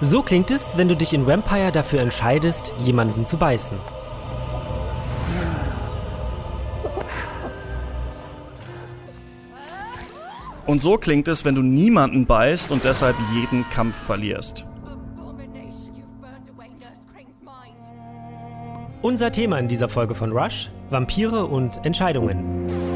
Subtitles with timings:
[0.00, 3.76] So klingt es, wenn du dich in Vampire dafür entscheidest, jemanden zu beißen.
[10.66, 14.66] Und so klingt es, wenn du niemanden beißt und deshalb jeden Kampf verlierst.
[19.02, 22.87] Unser Thema in dieser Folge von Rush: Vampire und Entscheidungen.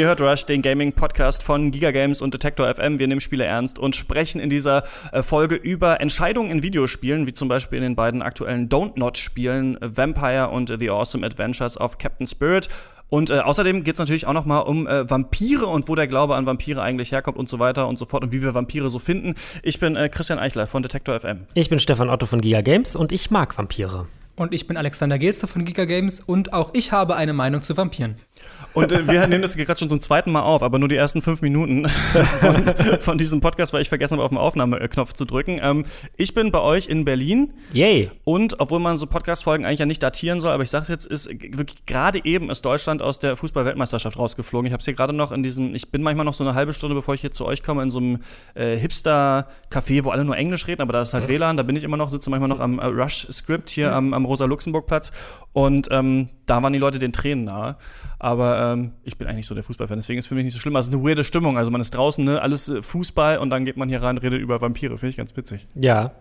[0.00, 2.98] Ihr hört Rush, den Gaming-Podcast von Giga Games und Detector FM.
[2.98, 4.82] Wir nehmen Spiele ernst und sprechen in dieser
[5.12, 9.76] äh, Folge über Entscheidungen in Videospielen, wie zum Beispiel in den beiden aktuellen Don't Not-Spielen
[9.82, 12.68] Vampire und The Awesome Adventures of Captain Spirit.
[13.10, 16.08] Und äh, außerdem geht es natürlich auch noch mal um äh, Vampire und wo der
[16.08, 18.88] Glaube an Vampire eigentlich herkommt und so weiter und so fort und wie wir Vampire
[18.88, 19.34] so finden.
[19.62, 21.40] Ich bin äh, Christian Eichler von Detector FM.
[21.52, 24.06] Ich bin Stefan Otto von Giga Games und ich mag Vampire.
[24.40, 27.76] Und ich bin Alexander Gelster von Giga Games und auch ich habe eine Meinung zu
[27.76, 28.14] Vampiren.
[28.74, 31.22] Und äh, wir nehmen das gerade schon zum zweiten Mal auf, aber nur die ersten
[31.22, 31.88] fünf Minuten
[32.40, 35.60] von, von diesem Podcast, weil ich vergessen habe, auf den Aufnahmeknopf zu drücken.
[35.62, 35.84] Ähm,
[36.16, 37.52] ich bin bei euch in Berlin.
[37.72, 38.10] Yay.
[38.24, 41.06] Und obwohl man so Podcast-Folgen eigentlich ja nicht datieren soll, aber ich sage es jetzt,
[41.06, 44.66] ist wirklich gerade eben ist Deutschland aus der Fußball-Weltmeisterschaft rausgeflogen.
[44.66, 46.72] Ich habe es hier gerade noch in diesem, ich bin manchmal noch so eine halbe
[46.72, 48.18] Stunde, bevor ich hier zu euch komme, in so einem
[48.54, 51.84] äh, Hipster-Café, wo alle nur Englisch reden, aber da ist halt WLAN, da bin ich
[51.84, 55.12] immer noch, sitze manchmal noch am äh, Rush-Script hier am, am Rosa-Luxemburg-Platz.
[55.52, 57.76] Und ähm, da waren die Leute den Tränen nahe.
[58.20, 60.60] Aber ähm, ich bin eigentlich so der Fußballfan, deswegen ist es für mich nicht so
[60.60, 60.76] schlimm.
[60.76, 61.56] Also es ist eine weirde Stimmung.
[61.56, 64.22] Also man ist draußen, ne, alles äh, Fußball und dann geht man hier rein und
[64.22, 64.98] redet über Vampire.
[64.98, 65.66] Finde ich ganz witzig.
[65.74, 66.12] Ja.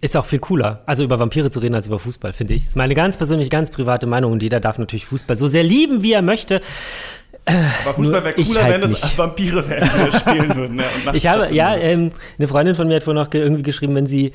[0.00, 2.62] Ist auch viel cooler, also über Vampire zu reden als über Fußball, finde ich.
[2.62, 5.64] Das ist meine ganz persönliche, ganz private Meinung und jeder darf natürlich Fußball so sehr
[5.64, 6.62] lieben, wie er möchte.
[7.44, 9.18] Aber Fußball wäre cooler, halt wenn es nicht.
[9.18, 10.78] Vampire wären, die das spielen würden.
[10.78, 14.06] Ja, ich habe, ja, ähm, eine Freundin von mir hat vorhin auch irgendwie geschrieben, wenn
[14.06, 14.32] sie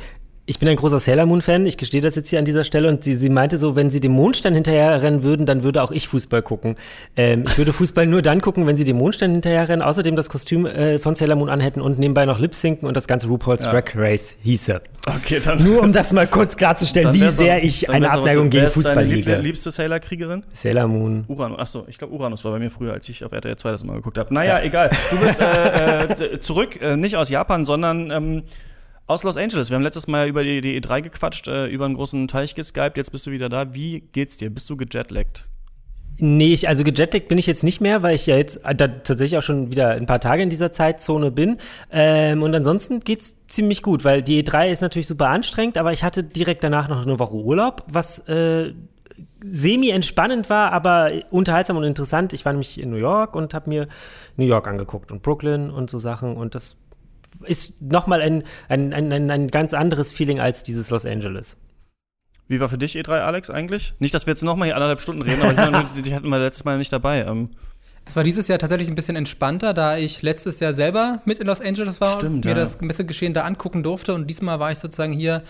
[0.48, 3.04] ich bin ein großer Sailor Moon-Fan, ich gestehe das jetzt hier an dieser Stelle und
[3.04, 6.44] sie, sie meinte so, wenn sie dem Mondstein hinterherrennen würden, dann würde auch ich Fußball
[6.44, 6.76] gucken.
[7.18, 10.68] Ähm, ich würde Fußball nur dann gucken, wenn sie dem Mondstein hinterherrennen, außerdem das Kostüm
[10.68, 13.72] äh, von Sailor Moon anhätten und nebenbei noch Lip-Sinken und das ganze RuPaul's ja.
[13.72, 14.82] Drag Race hieße.
[15.08, 15.64] Okay, dann.
[15.64, 19.16] Nur um das mal kurz klarzustellen, wie sehr ich eine Abneigung gegen Fußball hege.
[19.32, 19.36] Liebe.
[19.38, 20.44] liebste Sailor-Kriegerin?
[20.52, 21.26] Sailor Moon.
[21.28, 23.84] Uranus, achso, ich glaube Uranus war bei mir früher, als ich auf RTL 2 das
[23.84, 24.32] mal geguckt habe.
[24.32, 24.64] Naja, ja.
[24.64, 24.92] egal.
[25.10, 28.44] Du bist äh, äh, zurück, äh, nicht aus Japan, sondern ähm,
[29.08, 29.70] aus Los Angeles.
[29.70, 32.98] Wir haben letztes Mal über die, die E3 gequatscht, äh, über einen großen Teich geskypt.
[32.98, 33.74] Jetzt bist du wieder da.
[33.74, 34.50] Wie geht's dir?
[34.50, 35.46] Bist du gejetlaggt?
[36.18, 39.38] Nee, ich, also gejetlaggt bin ich jetzt nicht mehr, weil ich ja jetzt äh, tatsächlich
[39.38, 41.58] auch schon wieder ein paar Tage in dieser Zeitzone bin.
[41.92, 46.04] Ähm, und ansonsten geht's ziemlich gut, weil die E3 ist natürlich super anstrengend, aber ich
[46.04, 48.74] hatte direkt danach noch eine Woche Urlaub, was äh,
[49.44, 52.34] semi-entspannend war, aber unterhaltsam und interessant.
[52.34, 53.88] Ich war nämlich in New York und habe mir
[54.38, 56.78] New York angeguckt und Brooklyn und so Sachen und das
[57.44, 61.58] ist nochmal ein, ein, ein, ein ganz anderes Feeling als dieses Los Angeles.
[62.48, 63.94] Wie war für dich E3, Alex, eigentlich?
[64.00, 66.38] Nicht, dass wir jetzt nochmal hier anderthalb Stunden reden, aber ich meine, die hatten wir
[66.38, 67.22] letztes Mal nicht dabei.
[67.22, 67.50] Ähm.
[68.06, 71.48] Es war dieses Jahr tatsächlich ein bisschen entspannter, da ich letztes Jahr selber mit in
[71.48, 72.56] Los Angeles war Stimmt, und mir ja.
[72.56, 74.14] das ein bisschen Geschehen da angucken durfte.
[74.14, 75.42] Und diesmal war ich sozusagen hier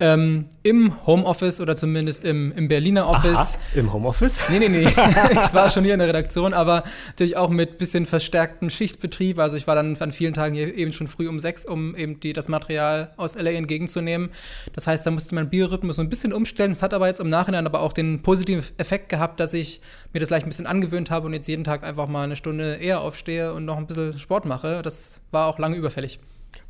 [0.00, 3.56] ähm, im Homeoffice oder zumindest im, im Berliner Office.
[3.56, 4.40] Aha, Im Homeoffice?
[4.48, 4.84] Nee, nee, nee.
[5.30, 9.38] ich war schon hier in der Redaktion, aber natürlich auch mit bisschen verstärktem Schichtbetrieb.
[9.38, 12.18] Also ich war dann an vielen Tagen hier eben schon früh um sechs, um eben
[12.20, 14.30] die, das Material aus LA entgegenzunehmen.
[14.72, 16.72] Das heißt, da musste mein Biorhythmus so ein bisschen umstellen.
[16.72, 19.80] Es hat aber jetzt im Nachhinein aber auch den positiven Effekt gehabt, dass ich
[20.12, 22.74] mir das gleich ein bisschen angewöhnt habe und jetzt jeden Tag einfach mal eine Stunde
[22.76, 24.82] eher aufstehe und noch ein bisschen Sport mache.
[24.82, 26.18] Das war auch lange überfällig.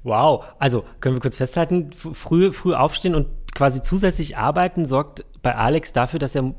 [0.05, 5.57] Wow, also können wir kurz festhalten, früh, früh aufstehen und quasi zusätzlich arbeiten sorgt bei
[5.57, 6.55] Alex dafür, dass er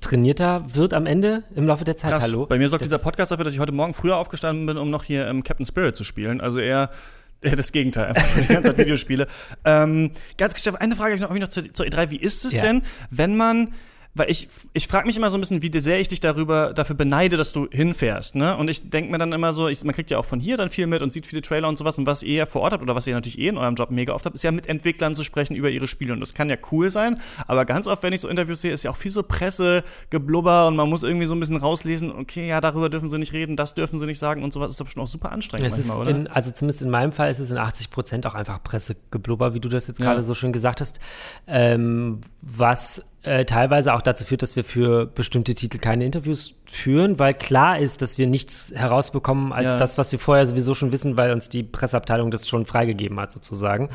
[0.00, 2.10] trainierter wird am Ende im Laufe der Zeit.
[2.10, 2.24] Krass.
[2.24, 2.46] Hallo.
[2.46, 4.90] Bei mir sorgt das dieser Podcast dafür, dass ich heute Morgen früher aufgestanden bin, um
[4.90, 6.40] noch hier ähm, Captain Spirit zu spielen.
[6.40, 6.90] Also eher
[7.40, 9.28] das Gegenteil, einfach die ganze Zeit Videospiele.
[9.64, 12.10] ähm, ganz eine Frage habe ich noch, hab ich noch zur, zur E3.
[12.10, 12.62] Wie ist es ja.
[12.62, 13.74] denn, wenn man
[14.14, 16.96] weil ich, ich frage mich immer so ein bisschen, wie sehr ich dich darüber dafür
[16.96, 18.34] beneide, dass du hinfährst.
[18.34, 18.56] Ne?
[18.56, 20.70] Und ich denke mir dann immer so, ich, man kriegt ja auch von hier dann
[20.70, 21.98] viel mit und sieht viele Trailer und sowas.
[21.98, 23.90] Und was ihr ja vor Ort habt oder was ihr natürlich eh in eurem Job
[23.90, 26.12] mega oft habt, ist ja mit Entwicklern zu sprechen über ihre Spiele.
[26.12, 27.20] Und das kann ja cool sein.
[27.46, 30.76] Aber ganz oft, wenn ich so Interviews sehe, ist ja auch viel so Pressegeblubber und
[30.76, 33.74] man muss irgendwie so ein bisschen rauslesen, okay, ja, darüber dürfen sie nicht reden, das
[33.74, 34.70] dürfen sie nicht sagen und sowas.
[34.70, 37.38] Ist doch schon auch super anstrengend es manchmal, in, also zumindest in meinem Fall ist
[37.38, 40.22] es in 80 Prozent auch einfach Pressegeblubber, wie du das jetzt gerade ja.
[40.22, 40.98] so schön gesagt hast.
[41.46, 47.18] Ähm, was äh, teilweise auch dazu führt, dass wir für bestimmte Titel keine Interviews führen,
[47.18, 49.76] weil klar ist, dass wir nichts herausbekommen als ja.
[49.76, 53.30] das, was wir vorher sowieso schon wissen, weil uns die Presseabteilung das schon freigegeben hat,
[53.30, 53.90] sozusagen.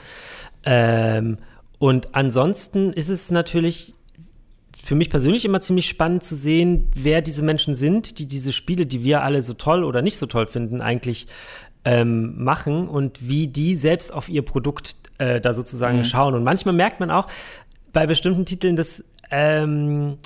[0.65, 1.37] Ähm,
[1.79, 3.95] und ansonsten ist es natürlich
[4.83, 8.85] für mich persönlich immer ziemlich spannend zu sehen, wer diese Menschen sind, die diese Spiele,
[8.85, 11.27] die wir alle so toll oder nicht so toll finden, eigentlich
[11.85, 16.03] ähm, machen und wie die selbst auf ihr Produkt äh, da sozusagen mhm.
[16.03, 16.35] schauen.
[16.35, 17.27] Und manchmal merkt man auch
[17.93, 19.03] bei bestimmten Titeln, dass
[19.33, 20.17] ähm,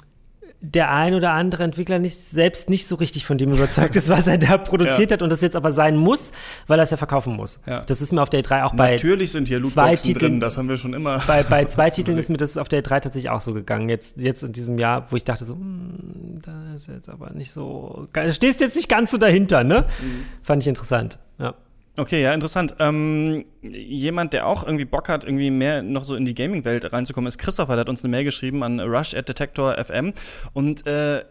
[0.60, 4.28] der ein oder andere Entwickler nicht, selbst nicht so richtig von dem überzeugt ist, was
[4.28, 5.16] er da produziert ja.
[5.16, 6.32] hat und das jetzt aber sein muss,
[6.66, 7.60] weil er es ja verkaufen muss.
[7.68, 7.82] Ja.
[7.82, 10.68] Das ist mir auf der E3 auch bei Natürlich sind hier Lootboxen drin, das haben
[10.68, 11.22] wir schon immer.
[11.28, 13.88] Bei, bei zwei Titeln ist mir das auf der E3 tatsächlich auch so gegangen.
[13.88, 17.52] Jetzt, jetzt in diesem Jahr, wo ich dachte so, hm, da ist jetzt aber nicht
[17.52, 19.86] so, stehst jetzt nicht ganz so dahinter, ne?
[20.02, 20.26] Mhm.
[20.42, 21.54] Fand ich interessant, ja.
[22.00, 22.76] Okay, ja, interessant.
[22.78, 27.28] Ähm, jemand, der auch irgendwie Bock hat, irgendwie mehr noch so in die Gaming-Welt reinzukommen,
[27.28, 27.74] ist Christopher.
[27.74, 30.14] Der hat uns eine Mail geschrieben an rush at detector FM
[30.54, 31.24] und äh,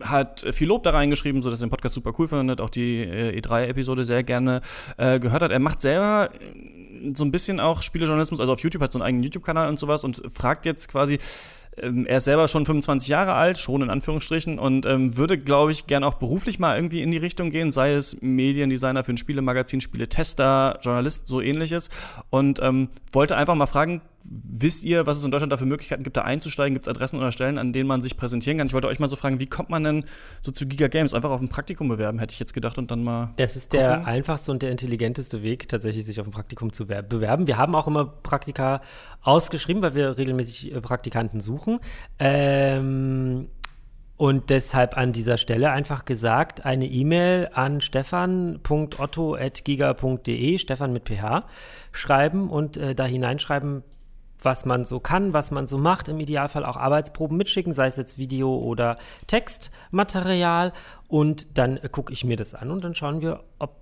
[0.00, 3.02] hat viel Lob da reingeschrieben, so dass er den Podcast super cool findet, auch die
[3.02, 4.62] äh, E3-Episode sehr gerne
[4.96, 5.50] äh, gehört hat.
[5.50, 6.30] Er macht selber
[7.12, 10.04] so ein bisschen auch Spielejournalismus, also auf YouTube hat so einen eigenen YouTube-Kanal und sowas
[10.04, 11.18] und fragt jetzt quasi,
[11.82, 15.72] ähm, er ist selber schon 25 Jahre alt, schon in Anführungsstrichen, und ähm, würde, glaube
[15.72, 19.18] ich, gern auch beruflich mal irgendwie in die Richtung gehen, sei es Mediendesigner für ein
[19.18, 21.90] Spielemagazin, Spieletester, Journalist, so ähnliches.
[22.30, 26.02] Und ähm, wollte einfach mal fragen, wisst ihr, was es in Deutschland da für Möglichkeiten
[26.02, 26.74] gibt, da einzusteigen?
[26.74, 28.66] Gibt es Adressen oder Stellen, an denen man sich präsentieren kann?
[28.66, 30.04] Ich wollte euch mal so fragen, wie kommt man denn
[30.40, 31.14] so zu Giga Games?
[31.14, 33.32] Einfach auf ein Praktikum bewerben, hätte ich jetzt gedacht und dann mal.
[33.36, 33.86] Das ist gucken.
[33.86, 37.46] der einfachste und der intelligenteste Weg, tatsächlich sich auf ein Praktikum zu bewerben.
[37.46, 38.80] Wir haben auch immer Praktika
[39.22, 41.80] ausgeschrieben, weil wir regelmäßig äh, Praktikanten suchen.
[42.18, 43.48] Ähm,
[44.18, 51.44] und deshalb an dieser Stelle einfach gesagt, eine E-Mail an stefan.otto.giga.de, Stefan mit PH,
[51.92, 53.84] schreiben und äh, da hineinschreiben,
[54.42, 57.96] was man so kann, was man so macht, im Idealfall auch Arbeitsproben mitschicken, sei es
[57.96, 60.72] jetzt Video oder Textmaterial.
[61.08, 63.76] Und dann äh, gucke ich mir das an und dann schauen wir, ob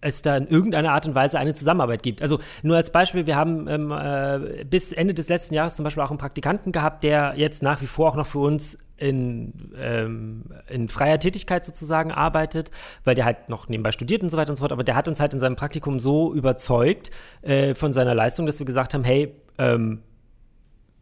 [0.00, 2.22] es da in irgendeiner Art und Weise eine Zusammenarbeit gibt.
[2.22, 6.02] Also nur als Beispiel, wir haben ähm, äh, bis Ende des letzten Jahres zum Beispiel
[6.02, 10.44] auch einen Praktikanten gehabt, der jetzt nach wie vor auch noch für uns in, ähm,
[10.68, 12.70] in freier Tätigkeit sozusagen arbeitet,
[13.04, 14.72] weil der halt noch nebenbei studiert und so weiter und so fort.
[14.72, 17.10] Aber der hat uns halt in seinem Praktikum so überzeugt
[17.42, 20.02] äh, von seiner Leistung, dass wir gesagt haben, hey, ähm,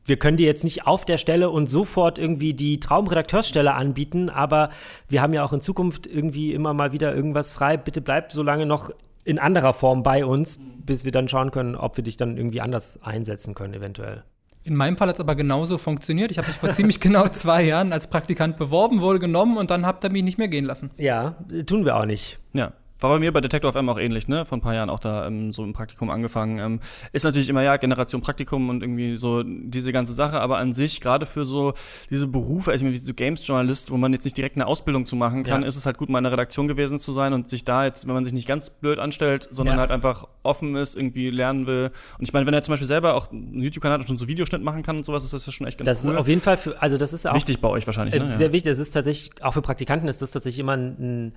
[0.06, 4.70] wir können dir jetzt nicht auf der Stelle und sofort irgendwie die Traumredakteursstelle anbieten, aber
[5.08, 7.76] wir haben ja auch in Zukunft irgendwie immer mal wieder irgendwas frei.
[7.76, 8.90] Bitte bleib so lange noch
[9.24, 12.60] in anderer Form bei uns, bis wir dann schauen können, ob wir dich dann irgendwie
[12.60, 14.22] anders einsetzen können, eventuell.
[14.62, 16.30] In meinem Fall hat es aber genauso funktioniert.
[16.30, 19.86] Ich habe mich vor ziemlich genau zwei Jahren als Praktikant beworben, wurde genommen und dann
[19.86, 20.90] habt ihr mich nicht mehr gehen lassen.
[20.96, 21.36] Ja,
[21.66, 22.38] tun wir auch nicht.
[22.52, 22.72] Ja.
[23.00, 24.44] War bei mir bei Detector FM auch ähnlich, ne?
[24.46, 26.58] Vor ein paar Jahren auch da ähm, so im Praktikum angefangen.
[26.58, 26.80] Ähm,
[27.12, 31.00] ist natürlich immer ja Generation Praktikum und irgendwie so diese ganze Sache, aber an sich,
[31.00, 31.74] gerade für so
[32.08, 35.44] diese Berufe, also wie so Games-Journalist, wo man jetzt nicht direkt eine Ausbildung zu machen
[35.44, 35.68] kann, ja.
[35.68, 38.06] ist es halt gut, mal in der Redaktion gewesen zu sein und sich da jetzt,
[38.06, 39.80] wenn man sich nicht ganz blöd anstellt, sondern ja.
[39.80, 41.90] halt einfach offen ist, irgendwie lernen will.
[42.18, 44.26] Und ich meine, wenn er zum Beispiel selber auch einen YouTube-Kanal hat und schon so
[44.26, 46.12] Videoschnitt machen kann und sowas, ist das ja schon echt ganz das cool.
[46.12, 47.34] Das ist auf jeden Fall für, also das ist auch.
[47.34, 48.30] Wichtig bei euch wahrscheinlich, äh, ne?
[48.30, 48.52] Sehr ja.
[48.52, 48.72] wichtig.
[48.72, 51.32] Das ist tatsächlich, auch für Praktikanten ist das tatsächlich immer ein, ein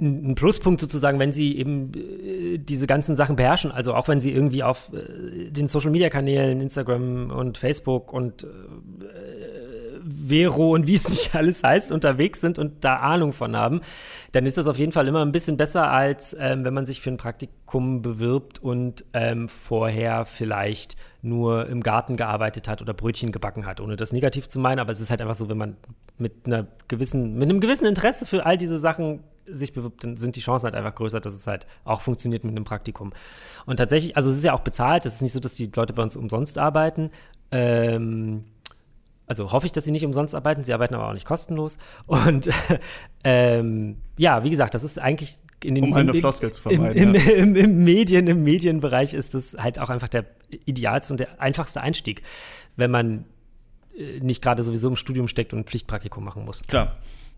[0.00, 3.70] ein Pluspunkt sozusagen, wenn sie eben äh, diese ganzen Sachen beherrschen.
[3.70, 8.44] Also auch wenn sie irgendwie auf äh, den Social Media Kanälen, Instagram und Facebook und
[8.44, 8.46] äh,
[10.02, 13.80] Vero und wie es nicht alles heißt, unterwegs sind und da Ahnung von haben,
[14.32, 17.00] dann ist das auf jeden Fall immer ein bisschen besser, als ähm, wenn man sich
[17.00, 23.32] für ein Praktikum bewirbt und ähm, vorher vielleicht nur im Garten gearbeitet hat oder Brötchen
[23.32, 24.78] gebacken hat, ohne das negativ zu meinen.
[24.78, 25.76] Aber es ist halt einfach so, wenn man
[26.16, 30.36] mit einer gewissen, mit einem gewissen Interesse für all diese Sachen sich bewirbt, dann sind
[30.36, 33.12] die Chancen halt einfach größer, dass es halt auch funktioniert mit einem Praktikum.
[33.66, 35.92] Und tatsächlich, also es ist ja auch bezahlt, es ist nicht so, dass die Leute
[35.92, 37.10] bei uns umsonst arbeiten.
[37.50, 38.44] Ähm,
[39.26, 41.78] also hoffe ich, dass sie nicht umsonst arbeiten, sie arbeiten aber auch nicht kostenlos.
[42.06, 42.50] Und
[43.24, 47.14] ähm, ja, wie gesagt, das ist eigentlich in den um eine Floskel zu vermeiden.
[47.14, 50.26] Im, im, im, Im, Medien, im Medienbereich ist das halt auch einfach der
[50.64, 52.22] idealste und der einfachste Einstieg,
[52.76, 53.24] wenn man
[53.96, 56.62] äh, nicht gerade sowieso im Studium steckt und ein Pflichtpraktikum machen muss.
[56.62, 56.96] Klar.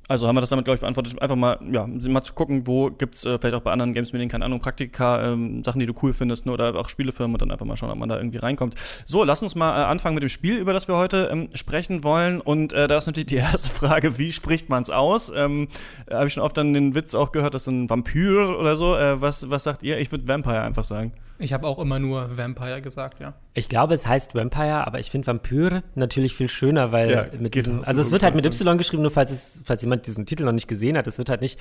[0.09, 1.21] Also haben wir das damit, glaube ich, beantwortet.
[1.23, 4.29] Einfach mal, ja, mal zu gucken, wo gibt es äh, vielleicht auch bei anderen Games-Medien,
[4.29, 7.51] keine Ahnung, Praktika, ähm, Sachen, die du cool findest, ne, oder auch Spielefirmen und dann
[7.51, 8.75] einfach mal schauen, ob man da irgendwie reinkommt.
[9.05, 12.03] So, lass uns mal äh, anfangen mit dem Spiel, über das wir heute ähm, sprechen
[12.03, 12.41] wollen.
[12.41, 15.33] Und äh, da ist natürlich die erste Frage, wie spricht man es aus?
[15.35, 15.69] Ähm,
[16.11, 18.97] Habe ich schon oft dann den Witz auch gehört, das ist ein Vampir oder so.
[18.97, 19.99] Äh, was, was sagt ihr?
[19.99, 21.13] Ich würde Vampire einfach sagen.
[21.43, 23.35] Ich habe auch immer nur Vampire gesagt, ja.
[23.55, 27.57] Ich glaube, es heißt Vampire, aber ich finde Vampire natürlich viel schöner, weil ja, mit
[27.57, 30.45] diesem, also es wird halt mit Y geschrieben, nur falls es, falls jemand diesen Titel
[30.45, 31.59] noch nicht gesehen hat, es wird halt nicht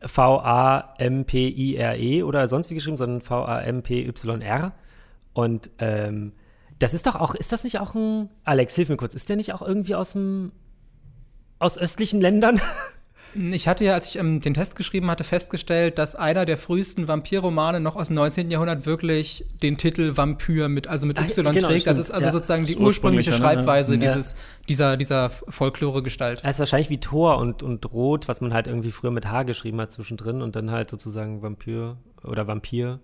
[0.00, 1.04] V-A-M-P-I-R-E
[2.24, 4.72] oder sonst wie geschrieben, sondern V-A-M-P-Y-R.
[5.32, 6.32] Und ähm,
[6.80, 9.36] das ist doch auch, ist das nicht auch ein, Alex, hilf mir kurz, ist der
[9.36, 10.50] nicht auch irgendwie aus dem,
[11.60, 12.60] aus östlichen Ländern?
[13.34, 17.08] Ich hatte ja, als ich ähm, den Test geschrieben hatte, festgestellt, dass einer der frühesten
[17.08, 18.50] Vampirromane noch aus dem 19.
[18.50, 21.86] Jahrhundert wirklich den Titel Vampyr mit, also mit Y genau, trägt.
[21.86, 22.32] Das ist also ja.
[22.32, 23.36] sozusagen die ursprüngliche ne?
[23.36, 23.98] Schreibweise ne?
[23.98, 24.36] dieses,
[24.68, 26.42] dieser, dieser Folklore-Gestalt.
[26.44, 29.42] Es ist wahrscheinlich wie Tor und, und Rot, was man halt irgendwie früher mit H
[29.42, 33.00] geschrieben hat zwischendrin und dann halt sozusagen Vampyr oder Vampir.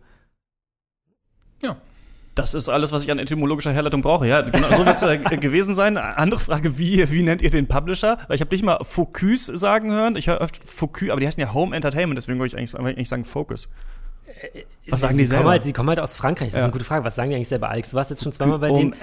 [1.63, 1.77] Ja.
[2.41, 4.27] Das ist alles, was ich an etymologischer Herleitung brauche.
[4.27, 5.97] Ja, genau, so wird es äh, gewesen sein.
[5.97, 8.19] Andere Frage, wie, wie nennt ihr den Publisher?
[8.29, 10.17] Weil ich habe dich mal Focus sagen hören.
[10.17, 13.09] Ich höre oft Focus, aber die heißen ja Home Entertainment, deswegen würde ich eigentlich, eigentlich
[13.09, 13.69] sagen Focus.
[14.89, 15.43] Was sagen die selber?
[15.43, 16.49] Kommen halt, sie kommen halt aus Frankreich.
[16.49, 16.59] Das ja.
[16.61, 17.05] ist eine gute Frage.
[17.05, 17.91] Was sagen die eigentlich selber, Alex?
[17.91, 18.95] Du warst jetzt schon zweimal bei denen.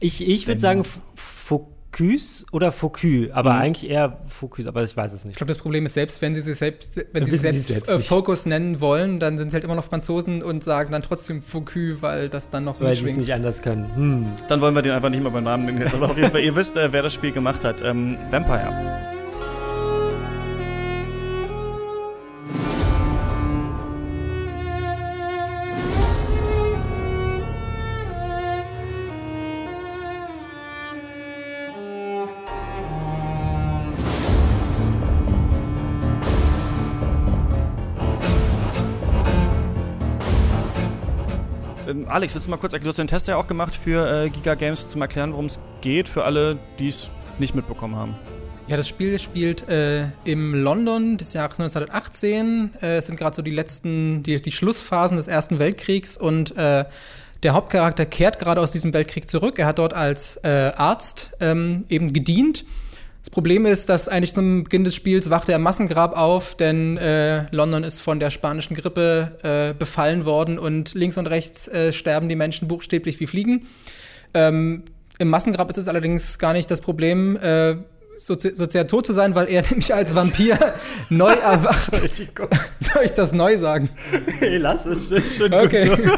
[0.00, 1.79] Ich, ich würde sagen Focus.
[1.92, 3.60] Focus oder Focus, aber mhm.
[3.60, 5.32] eigentlich eher Focus, aber ich weiß es nicht.
[5.32, 7.90] Ich glaube, das Problem ist, selbst wenn sie sich selbst, wenn sie, sie selbst, selbst
[7.90, 11.42] äh, Focus nennen wollen, dann sind sie halt immer noch Franzosen und sagen dann trotzdem
[11.42, 13.94] Focus, weil das dann noch so Weil sie es nicht anders können.
[13.94, 14.26] Hm.
[14.48, 15.90] Dann wollen wir den einfach nicht mal beim Namen nennen.
[15.92, 17.82] Aber auf jeden Fall, ihr wisst, äh, wer das Spiel gemacht hat.
[17.82, 19.19] Ähm, Vampire.
[42.10, 42.86] Alex, willst du mal kurz erklären?
[42.86, 45.60] Du hast den Test ja auch gemacht für äh, Giga Games, zum Erklären, worum es
[45.80, 48.16] geht, für alle, die es nicht mitbekommen haben.
[48.66, 52.72] Ja, das Spiel spielt äh, im London des Jahres 1918.
[52.82, 56.84] Äh, es sind gerade so die letzten, die, die Schlussphasen des Ersten Weltkriegs und äh,
[57.44, 59.60] der Hauptcharakter kehrt gerade aus diesem Weltkrieg zurück.
[59.60, 62.64] Er hat dort als äh, Arzt ähm, eben gedient
[63.30, 66.96] das Problem ist, dass eigentlich zum Beginn des Spiels wacht er im Massengrab auf, denn
[66.96, 71.92] äh, London ist von der spanischen Grippe äh, befallen worden und links und rechts äh,
[71.92, 73.68] sterben die Menschen buchstäblich wie Fliegen.
[74.34, 74.82] Ähm,
[75.20, 77.76] Im Massengrab ist es allerdings gar nicht das Problem, äh,
[78.16, 80.58] sozi sozial tot zu sein, weil er nämlich als Vampir
[81.08, 81.94] neu erwacht.
[82.80, 83.90] Soll ich das neu sagen?
[84.40, 85.88] Hey, lass es, ist schon okay.
[85.88, 86.10] gut so.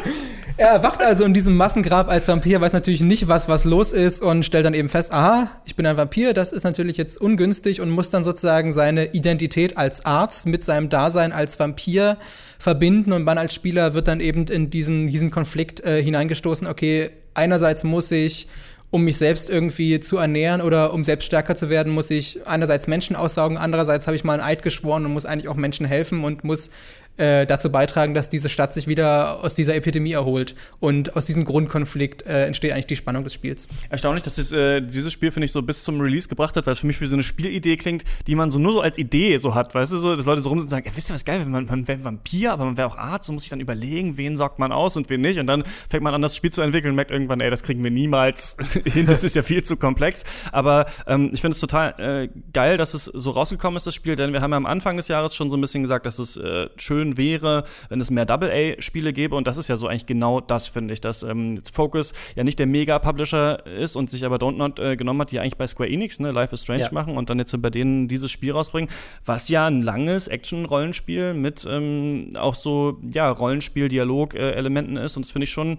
[0.59, 4.23] Er erwacht also in diesem Massengrab als Vampir, weiß natürlich nicht, was was los ist
[4.23, 7.80] und stellt dann eben fest, aha, ich bin ein Vampir, das ist natürlich jetzt ungünstig
[7.80, 12.18] und muss dann sozusagen seine Identität als Arzt mit seinem Dasein als Vampir
[12.59, 17.11] verbinden und man als Spieler wird dann eben in diesen, diesen Konflikt äh, hineingestoßen, okay,
[17.35, 18.47] einerseits muss ich
[18.92, 22.87] um mich selbst irgendwie zu ernähren oder um selbst stärker zu werden, muss ich einerseits
[22.87, 26.23] Menschen aussaugen, andererseits habe ich mal ein Eid geschworen und muss eigentlich auch Menschen helfen
[26.25, 26.71] und muss
[27.16, 30.54] äh, dazu beitragen, dass diese Stadt sich wieder aus dieser Epidemie erholt.
[30.81, 33.69] Und aus diesem Grundkonflikt äh, entsteht eigentlich die Spannung des Spiels.
[33.90, 36.73] Erstaunlich, dass das, äh, dieses Spiel, finde ich, so bis zum Release gebracht hat, weil
[36.73, 39.38] es für mich wie so eine Spielidee klingt, die man so nur so als Idee
[39.38, 41.14] so hat, weißt du, so, dass Leute so rum sind und sagen, ey, wisst ihr
[41.14, 43.50] was geil, wenn man, man wäre Vampir, aber man wäre auch Arzt, so muss ich
[43.50, 45.38] dann überlegen, wen sorgt man aus und wen nicht.
[45.38, 47.83] Und dann fängt man an, das Spiel zu entwickeln und merkt irgendwann, ey, das kriegen
[47.85, 50.25] wir niemals hin, das ist ja viel zu komplex.
[50.50, 54.16] Aber ähm, ich finde es total äh, geil, dass es so rausgekommen ist, das Spiel,
[54.16, 56.37] denn wir haben ja am Anfang des Jahres schon so ein bisschen gesagt, dass es
[56.37, 56.69] äh,
[57.12, 59.37] schön wäre, wenn es mehr Double-A-Spiele gäbe.
[59.37, 62.59] Und das ist ja so eigentlich genau das, finde ich, dass ähm, Focus ja nicht
[62.59, 66.21] der Mega-Publisher ist und sich aber Don't äh, genommen hat, die eigentlich bei Square Enix,
[66.21, 66.88] ne, Life is Strange ja.
[66.92, 68.90] machen und dann jetzt bei denen dieses Spiel rausbringen,
[69.25, 75.16] was ja ein langes Action-Rollenspiel mit ähm, auch so, ja, Rollenspiel-Dialog-Elementen ist.
[75.16, 75.78] Und das finde ich schon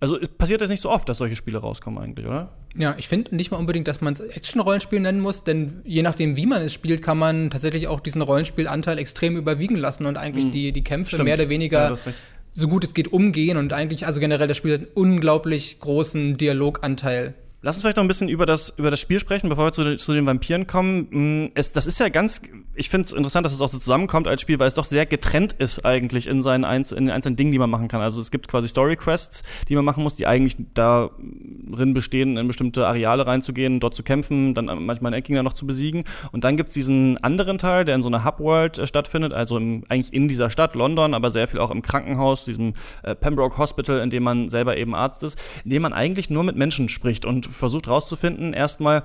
[0.00, 2.50] also es passiert jetzt nicht so oft, dass solche Spiele rauskommen eigentlich, oder?
[2.76, 6.36] Ja, ich finde nicht mal unbedingt, dass man es Action-Rollenspiel nennen muss, denn je nachdem,
[6.36, 10.46] wie man es spielt, kann man tatsächlich auch diesen Rollenspielanteil extrem überwiegen lassen und eigentlich
[10.46, 10.50] mhm.
[10.50, 11.24] die, die Kämpfe Stimmt.
[11.24, 11.96] mehr oder weniger ja,
[12.50, 16.36] so gut es geht umgehen und eigentlich, also generell das Spiel hat einen unglaublich großen
[16.36, 17.34] Dialoganteil.
[17.64, 19.96] Lass uns vielleicht noch ein bisschen über das, über das Spiel sprechen, bevor wir zu,
[19.96, 21.44] zu den Vampiren kommen.
[21.44, 22.42] Mm, es, das ist ja ganz,
[22.74, 25.06] ich finde es interessant, dass es auch so zusammenkommt als Spiel, weil es doch sehr
[25.06, 28.02] getrennt ist eigentlich in seinen Einz in den einzelnen Dingen, die man machen kann.
[28.02, 32.46] Also es gibt quasi Story Quests, die man machen muss, die eigentlich darin bestehen, in
[32.46, 36.04] bestimmte Areale reinzugehen, dort zu kämpfen, dann manchmal einen Endgegner noch zu besiegen.
[36.32, 39.84] Und dann gibt's diesen anderen Teil, der in so einer Hub-World äh, stattfindet, also im,
[39.88, 44.00] eigentlich in dieser Stadt, London, aber sehr viel auch im Krankenhaus, diesem äh, Pembroke Hospital,
[44.00, 47.24] in dem man selber eben Arzt ist, in dem man eigentlich nur mit Menschen spricht
[47.24, 49.02] und versucht rauszufinden, erstmal,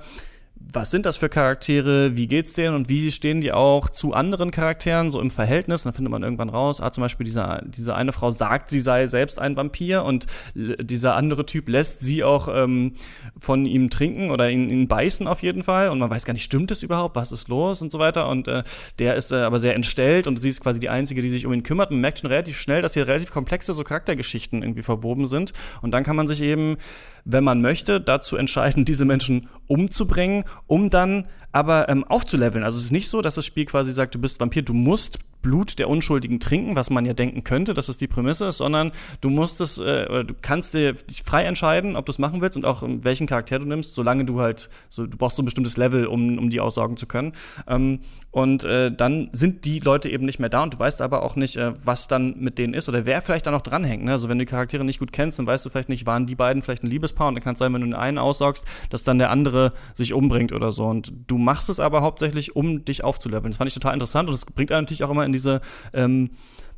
[0.72, 4.50] was sind das für Charaktere, wie geht's denen und wie stehen die auch zu anderen
[4.50, 5.82] Charakteren, so im Verhältnis.
[5.82, 9.06] dann findet man irgendwann raus, ah, zum Beispiel diese, diese eine Frau sagt, sie sei
[9.06, 12.92] selbst ein Vampir und dieser andere Typ lässt sie auch ähm,
[13.38, 15.88] von ihm trinken oder ihn, ihn beißen auf jeden Fall.
[15.88, 18.28] Und man weiß gar nicht, stimmt das überhaupt, was ist los und so weiter.
[18.28, 18.62] Und äh,
[18.98, 21.52] der ist äh, aber sehr entstellt und sie ist quasi die Einzige, die sich um
[21.52, 21.90] ihn kümmert.
[21.90, 25.52] Man merkt schon relativ schnell, dass hier relativ komplexe so Charaktergeschichten irgendwie verwoben sind.
[25.80, 26.76] Und dann kann man sich eben
[27.24, 32.64] wenn man möchte, dazu entscheiden, diese Menschen umzubringen, um dann aber ähm, aufzuleveln.
[32.64, 35.18] Also es ist nicht so, dass das Spiel quasi sagt, du bist Vampir, du musst
[35.42, 38.92] Blut der Unschuldigen trinken, was man ja denken könnte, dass es die Prämisse ist, sondern
[39.20, 40.94] du musst es, äh, oder du kannst dir
[41.24, 44.40] frei entscheiden, ob du es machen willst und auch welchen Charakter du nimmst, solange du
[44.40, 47.32] halt, so, du brauchst so ein bestimmtes Level, um, um die aussagen zu können.
[47.66, 48.00] Ähm,
[48.32, 51.34] und äh, dann sind die Leute eben nicht mehr da und du weißt aber auch
[51.34, 54.04] nicht, äh, was dann mit denen ist oder wer vielleicht da noch dranhängt.
[54.04, 54.12] Ne?
[54.12, 56.36] Also wenn du die Charaktere nicht gut kennst, dann weißt du vielleicht nicht, waren die
[56.36, 59.02] beiden vielleicht ein Liebespaar und dann kann es sein, wenn du den einen aussaugst, dass
[59.02, 60.84] dann der andere sich umbringt oder so.
[60.84, 63.50] Und du machst es aber hauptsächlich, um dich aufzuleveln.
[63.50, 65.60] Das fand ich total interessant und es bringt einen natürlich auch immer in diese
[65.92, 66.30] ähm,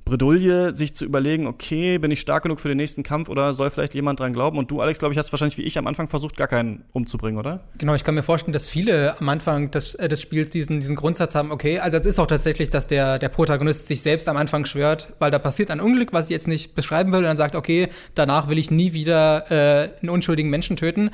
[0.05, 3.71] Bredouille, sich zu überlegen, okay, bin ich stark genug für den nächsten Kampf oder soll
[3.71, 4.59] vielleicht jemand dran glauben?
[4.59, 7.39] Und du, Alex, glaube ich, hast wahrscheinlich wie ich am Anfang versucht, gar keinen umzubringen,
[7.39, 7.61] oder?
[7.79, 10.97] Genau, ich kann mir vorstellen, dass viele am Anfang des, äh, des Spiels diesen, diesen
[10.97, 14.37] Grundsatz haben, okay, also es ist auch tatsächlich, dass der, der Protagonist sich selbst am
[14.37, 17.37] Anfang schwört, weil da passiert ein Unglück, was ich jetzt nicht beschreiben will, und dann
[17.37, 21.11] sagt, okay, danach will ich nie wieder äh, einen unschuldigen Menschen töten.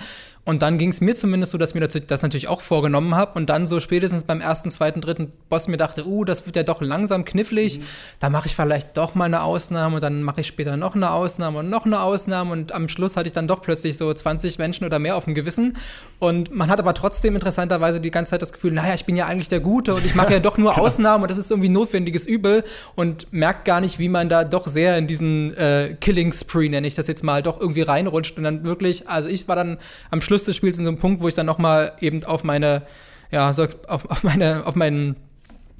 [0.49, 3.51] Und dann ging es mir zumindest so, dass mir das natürlich auch vorgenommen habe und
[3.51, 6.81] dann so spätestens beim ersten, zweiten, dritten Boss mir dachte, uh, das wird ja doch
[6.81, 7.85] langsam knifflig, mhm.
[8.19, 11.11] da mache ich vielleicht doch mal eine Ausnahme und dann mache ich später noch eine
[11.11, 14.59] Ausnahme und noch eine Ausnahme und am Schluss hatte ich dann doch plötzlich so 20
[14.59, 15.77] Menschen oder mehr auf dem Gewissen
[16.19, 19.27] und man hat aber trotzdem interessanterweise die ganze Zeit das Gefühl, naja, ich bin ja
[19.27, 22.27] eigentlich der Gute und ich mache ja doch nur Ausnahmen und das ist irgendwie notwendiges
[22.27, 26.71] Übel und merkt gar nicht, wie man da doch sehr in diesen äh, Killing Spree,
[26.71, 29.77] nenne ich das jetzt mal, doch irgendwie reinrutscht und dann wirklich, also ich war dann
[30.11, 32.45] am Schluss Schluss des Spiels in so einem Punkt, wo ich dann nochmal eben auf
[32.45, 32.83] meine,
[33.31, 35.17] ja, so auf, auf meine, auf meinen,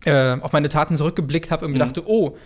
[0.05, 1.83] äh, auf meine Taten zurückgeblickt habe und mir mhm.
[1.83, 2.37] dachte, oh,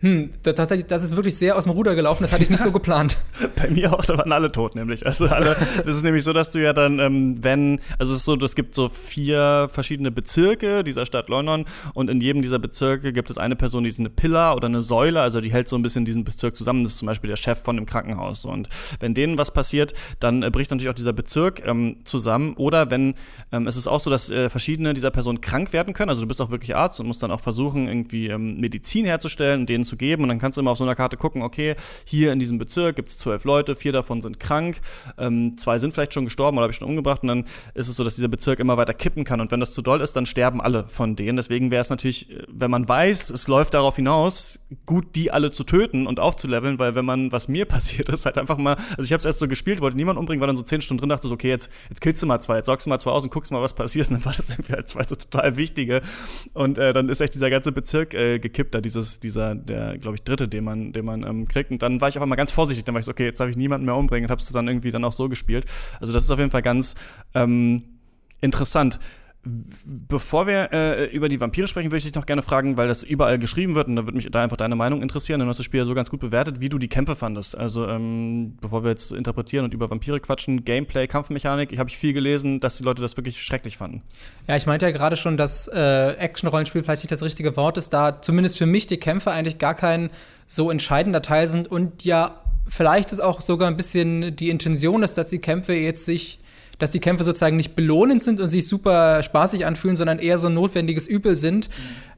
[0.00, 2.62] hm, das, tatsächlich, das ist wirklich sehr aus dem Ruder gelaufen, das hatte ich nicht
[2.62, 3.16] so geplant.
[3.56, 5.06] Bei mir auch, da waren alle tot nämlich.
[5.06, 8.24] Also alle, das ist nämlich so, dass du ja dann, ähm, wenn, also es ist
[8.24, 13.12] so, es gibt so vier verschiedene Bezirke dieser Stadt London und in jedem dieser Bezirke
[13.12, 15.76] gibt es eine Person, die ist eine Pillar oder eine Säule, also die hält so
[15.76, 16.82] ein bisschen diesen Bezirk zusammen.
[16.82, 18.44] Das ist zum Beispiel der Chef von dem Krankenhaus.
[18.44, 18.68] Und
[19.00, 22.54] wenn denen was passiert, dann äh, bricht natürlich auch dieser Bezirk ähm, zusammen.
[22.54, 23.14] Oder wenn,
[23.52, 26.10] ähm, es ist auch so, dass äh, verschiedene dieser Personen krank werden können.
[26.10, 29.66] Also du bist auch wirklich Arzt und musst dann auch versuchen, irgendwie ähm, Medizin herzustellen,
[29.66, 30.24] denen zu zu geben.
[30.24, 31.74] Und dann kannst du immer auf so einer Karte gucken, okay,
[32.04, 34.80] hier in diesem Bezirk gibt es zwölf Leute, vier davon sind krank,
[35.18, 37.22] ähm, zwei sind vielleicht schon gestorben oder habe ich schon umgebracht.
[37.22, 39.40] Und dann ist es so, dass dieser Bezirk immer weiter kippen kann.
[39.40, 41.36] Und wenn das zu doll ist, dann sterben alle von denen.
[41.36, 45.50] Deswegen wäre es natürlich, äh, wenn man weiß, es läuft darauf hinaus, gut, die alle
[45.50, 49.02] zu töten und aufzuleveln, weil wenn man, was mir passiert ist, halt einfach mal, also
[49.02, 51.08] ich habe es erst so gespielt, wollte niemand umbringen, war dann so zehn Stunden drin,
[51.08, 53.24] dachte so, okay, jetzt, jetzt killst du mal zwei, jetzt sorgst du mal zwei aus
[53.24, 54.08] und guckst mal, was passiert.
[54.14, 56.02] Und dann war das irgendwie halt zwei so total wichtige.
[56.52, 60.16] Und äh, dann ist echt dieser ganze Bezirk äh, gekippt, da dieses, dieser, der, glaube
[60.16, 61.70] ich, dritte, den man, den man ähm, kriegt.
[61.70, 63.48] Und dann war ich auf einmal ganz vorsichtig, dann war ich so, okay, jetzt darf
[63.48, 65.64] ich niemanden mehr umbringen und hab's dann irgendwie dann auch so gespielt.
[66.00, 66.94] Also das ist auf jeden Fall ganz
[67.34, 67.82] ähm,
[68.40, 68.98] interessant.
[69.44, 73.02] Bevor wir äh, über die Vampire sprechen, würde ich dich noch gerne fragen, weil das
[73.02, 75.58] überall geschrieben wird und da würde mich da einfach deine Meinung interessieren, denn du hast
[75.58, 77.56] das Spiel ja so ganz gut bewertet, wie du die Kämpfe fandest.
[77.56, 82.14] Also ähm, bevor wir jetzt interpretieren und über Vampire quatschen, Gameplay, Kampfmechanik, ich habe viel
[82.14, 84.02] gelesen, dass die Leute das wirklich schrecklich fanden.
[84.46, 87.90] Ja, ich meinte ja gerade schon, dass äh, Action-Rollenspiel vielleicht nicht das richtige Wort ist,
[87.90, 90.10] da zumindest für mich die Kämpfe eigentlich gar kein
[90.46, 95.18] so entscheidender Teil sind und ja, vielleicht ist auch sogar ein bisschen die Intention ist,
[95.18, 96.38] dass die Kämpfe jetzt sich
[96.78, 100.48] dass die Kämpfe sozusagen nicht belohnend sind und sich super spaßig anfühlen, sondern eher so
[100.48, 101.72] ein notwendiges Übel sind, mhm.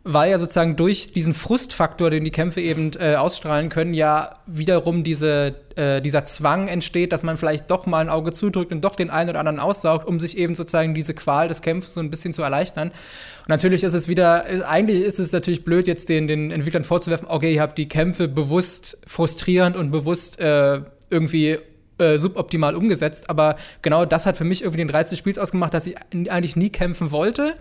[0.05, 5.05] weil ja sozusagen durch diesen Frustfaktor, den die Kämpfe eben äh, ausstrahlen können, ja wiederum
[5.05, 8.97] diese, äh, dieser Zwang entsteht, dass man vielleicht doch mal ein Auge zudrückt und doch
[8.97, 12.11] den einen oder anderen aussaugt, um sich eben sozusagen diese Qual des Kämpfes so ein
[12.11, 12.89] bisschen zu erleichtern.
[12.89, 17.29] Und natürlich ist es wieder, eigentlich ist es natürlich blöd, jetzt den, den Entwicklern vorzuwerfen,
[17.29, 21.59] okay, ihr habt die Kämpfe bewusst frustrierend und bewusst äh, irgendwie
[21.99, 23.31] äh, suboptimal umgesetzt.
[23.31, 26.57] Aber genau das hat für mich irgendwie den Reiz des Spiels ausgemacht, dass ich eigentlich
[26.57, 27.55] nie kämpfen wollte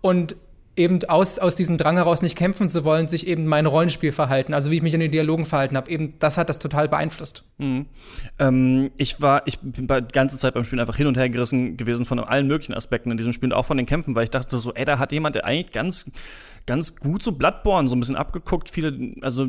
[0.00, 0.36] und
[0.74, 4.54] eben aus, aus diesem Drang heraus nicht kämpfen zu wollen, sich eben mein Rollenspiel verhalten,
[4.54, 7.44] also wie ich mich in den Dialogen verhalten habe, eben das hat das total beeinflusst.
[7.58, 7.86] Mhm.
[8.38, 11.76] Ähm, ich war, ich bin die ganze Zeit beim Spielen einfach hin und her gerissen
[11.76, 14.30] gewesen von allen möglichen Aspekten in diesem Spiel und auch von den Kämpfen, weil ich
[14.30, 16.06] dachte so, ey, da hat jemand, der eigentlich ganz
[16.66, 18.70] ganz gut so Bloodborne so ein bisschen abgeguckt.
[18.70, 19.46] Viele, also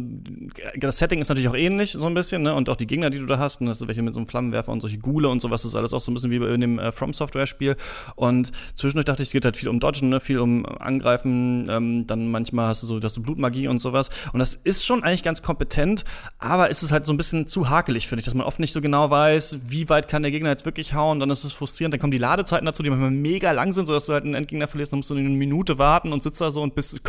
[0.75, 2.53] das Setting ist natürlich auch ähnlich so ein bisschen, ne?
[2.55, 4.27] Und auch die Gegner, die du da hast, und das sind welche mit so einem
[4.27, 6.61] Flammenwerfer und solche Gule und sowas, das ist alles auch so ein bisschen wie in
[6.61, 7.75] dem äh, From Software Spiel.
[8.15, 10.19] Und zwischendurch dachte ich, es geht halt viel um Dodgen, ne?
[10.19, 11.67] viel um Angreifen.
[11.69, 14.09] Ähm, dann manchmal hast du so, hast du Blutmagie und sowas.
[14.33, 16.03] Und das ist schon eigentlich ganz kompetent,
[16.39, 18.73] aber ist es halt so ein bisschen zu hakelig, finde ich, dass man oft nicht
[18.73, 21.19] so genau weiß, wie weit kann der Gegner jetzt wirklich hauen.
[21.19, 21.93] Dann ist es frustrierend.
[21.93, 24.67] Dann kommen die Ladezeiten dazu, die manchmal mega lang sind, sodass du halt einen Endgegner
[24.67, 27.02] verlierst, dann musst du eine Minute warten und sitzt da so und bist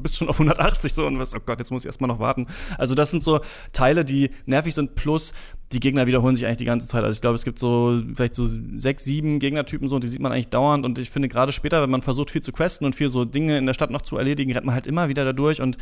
[0.00, 2.46] bist schon auf 180 so und was, oh Gott, jetzt muss ich erstmal noch warten.
[2.78, 3.40] Also das sind so
[3.72, 5.32] Teile, die nervig sind, plus
[5.72, 7.02] die Gegner wiederholen sich eigentlich die ganze Zeit.
[7.02, 10.20] Also ich glaube, es gibt so vielleicht so sechs, sieben Gegnertypen so und die sieht
[10.20, 12.94] man eigentlich dauernd und ich finde gerade später, wenn man versucht viel zu questen und
[12.94, 15.32] viel so Dinge in der Stadt noch zu erledigen, rennt man halt immer wieder da
[15.32, 15.76] durch und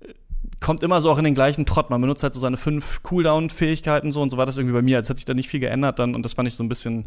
[0.00, 0.14] äh,
[0.60, 1.90] kommt immer so auch in den gleichen Trott.
[1.90, 4.96] Man benutzt halt so seine fünf Cooldown-Fähigkeiten so und so war das irgendwie bei mir.
[4.96, 7.06] Als hat sich da nicht viel geändert dann und das fand ich so ein bisschen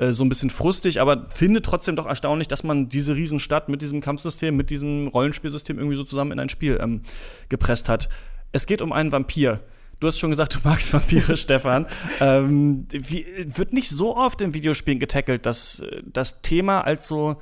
[0.00, 3.82] äh, so ein bisschen frustig, aber finde trotzdem doch erstaunlich, dass man diese Riesenstadt mit
[3.82, 7.02] diesem Kampfsystem, mit diesem Rollenspielsystem irgendwie so zusammen in ein Spiel ähm,
[7.48, 8.08] gepresst hat.
[8.52, 9.58] Es geht um einen Vampir.
[10.00, 11.86] Du hast schon gesagt, du magst Vampire, Stefan.
[12.20, 17.36] Ähm, wie, wird nicht so oft in Videospielen getackelt, dass das Thema als so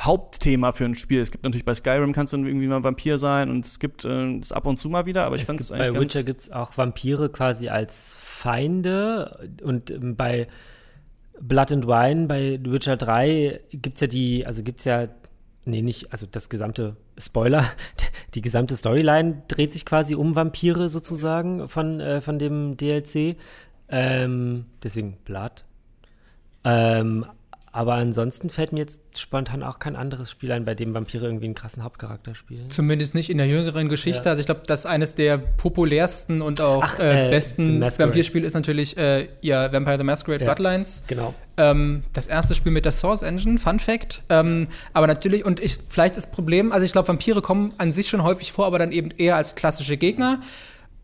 [0.00, 1.20] Hauptthema für ein Spiel.
[1.20, 4.38] Es gibt natürlich bei Skyrim kannst du irgendwie mal Vampir sein und es gibt äh,
[4.38, 6.50] das ab und zu mal wieder, aber ich fand es eigentlich Bei Witcher gibt es
[6.50, 10.48] auch Vampire quasi als Feinde und ähm, bei
[11.40, 15.08] Blood and Wine bei Witcher 3 gibt es ja die, also gibt es ja
[15.64, 17.64] nee, nicht, also das gesamte Spoiler,
[18.34, 23.36] die gesamte Storyline dreht sich quasi um Vampire sozusagen von, äh, von dem DLC.
[23.88, 25.64] Ähm, deswegen Blood.
[26.64, 27.26] Ähm,
[27.72, 31.44] aber ansonsten fällt mir jetzt spontan auch kein anderes Spiel ein, bei dem Vampire irgendwie
[31.44, 32.68] einen krassen Hauptcharakter spielen.
[32.68, 34.24] Zumindest nicht in der jüngeren Geschichte.
[34.24, 34.30] Ja.
[34.30, 38.54] Also ich glaube, das eines der populärsten und auch Ach, äh, äh, besten Vampirspiele ist
[38.54, 41.04] natürlich äh, ja, Vampire the Masquerade ja, Bloodlines.
[41.06, 41.32] Genau.
[41.58, 44.24] Ähm, das erste Spiel mit der Source Engine, Fun Fact.
[44.30, 48.08] Ähm, aber natürlich, und ich, vielleicht das Problem, also ich glaube, Vampire kommen an sich
[48.08, 50.40] schon häufig vor, aber dann eben eher als klassische Gegner.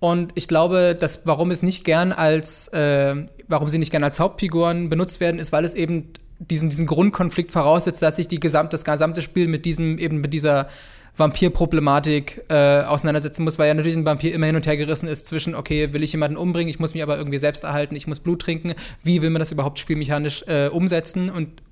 [0.00, 3.14] Und ich glaube, dass warum es nicht gern als, äh,
[3.46, 7.50] warum sie nicht gern als Hauptfiguren benutzt werden, ist, weil es eben diesen, diesen Grundkonflikt
[7.50, 10.68] voraussetzt, dass sich die gesamt, das gesamte Spiel mit diesem, eben mit dieser
[11.16, 15.26] Vampirproblematik äh, auseinandersetzen muss, weil ja natürlich ein Vampir immer hin und her gerissen ist
[15.26, 18.20] zwischen, okay, will ich jemanden umbringen, ich muss mich aber irgendwie selbst erhalten, ich muss
[18.20, 21.62] Blut trinken, wie will man das überhaupt spielmechanisch äh, umsetzen und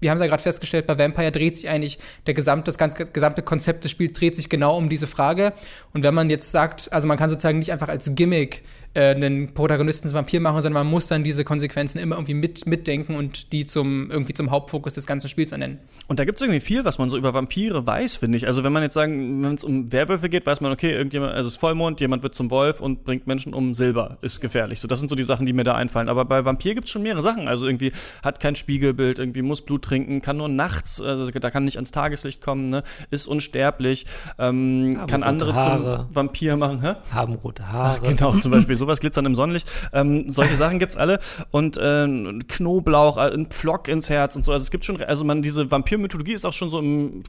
[0.00, 3.06] wir haben es ja gerade festgestellt, bei Vampire dreht sich eigentlich der gesamte, das ganze,
[3.06, 5.54] gesamte Konzept des Spiels dreht sich genau um diese Frage.
[5.94, 9.54] Und wenn man jetzt sagt, also man kann sozusagen nicht einfach als Gimmick äh, einen
[9.54, 13.52] Protagonisten zum Vampir machen, sondern man muss dann diese Konsequenzen immer irgendwie mit, mitdenken und
[13.52, 15.80] die zum, irgendwie zum Hauptfokus des ganzen Spiels ernennen.
[16.08, 18.46] Und da gibt es irgendwie viel, was man so über Vampire weiß, finde ich.
[18.46, 21.48] Also wenn man jetzt sagen, wenn es um Werwölfe geht, weiß man, okay, irgendjemand, also
[21.48, 24.80] es ist Vollmond, jemand wird zum Wolf und bringt Menschen um Silber, ist gefährlich.
[24.80, 26.08] So, das sind so die Sachen, die mir da einfallen.
[26.08, 27.48] Aber bei Vampir gibt es schon mehrere Sachen.
[27.48, 31.64] Also irgendwie hat kein Spiegelbild, irgendwie muss Blut trinken, kann nur nachts, also da kann
[31.64, 32.82] nicht ans Tageslicht kommen, ne?
[33.10, 34.06] ist unsterblich,
[34.38, 36.06] ähm, kann andere Haare.
[36.06, 36.80] zum Vampir machen.
[36.80, 36.94] Hä?
[37.12, 38.00] Haben rote Haare.
[38.02, 39.68] Ach, genau, zum Beispiel sowas glitzern im Sonnenlicht.
[39.92, 41.18] Ähm, solche Sachen gibt's alle.
[41.50, 42.06] Und äh,
[42.48, 44.52] Knoblauch, äh, ein Pflock ins Herz und so.
[44.52, 47.24] Also es gibt schon, also man, diese Vampirmythologie ist auch schon so im,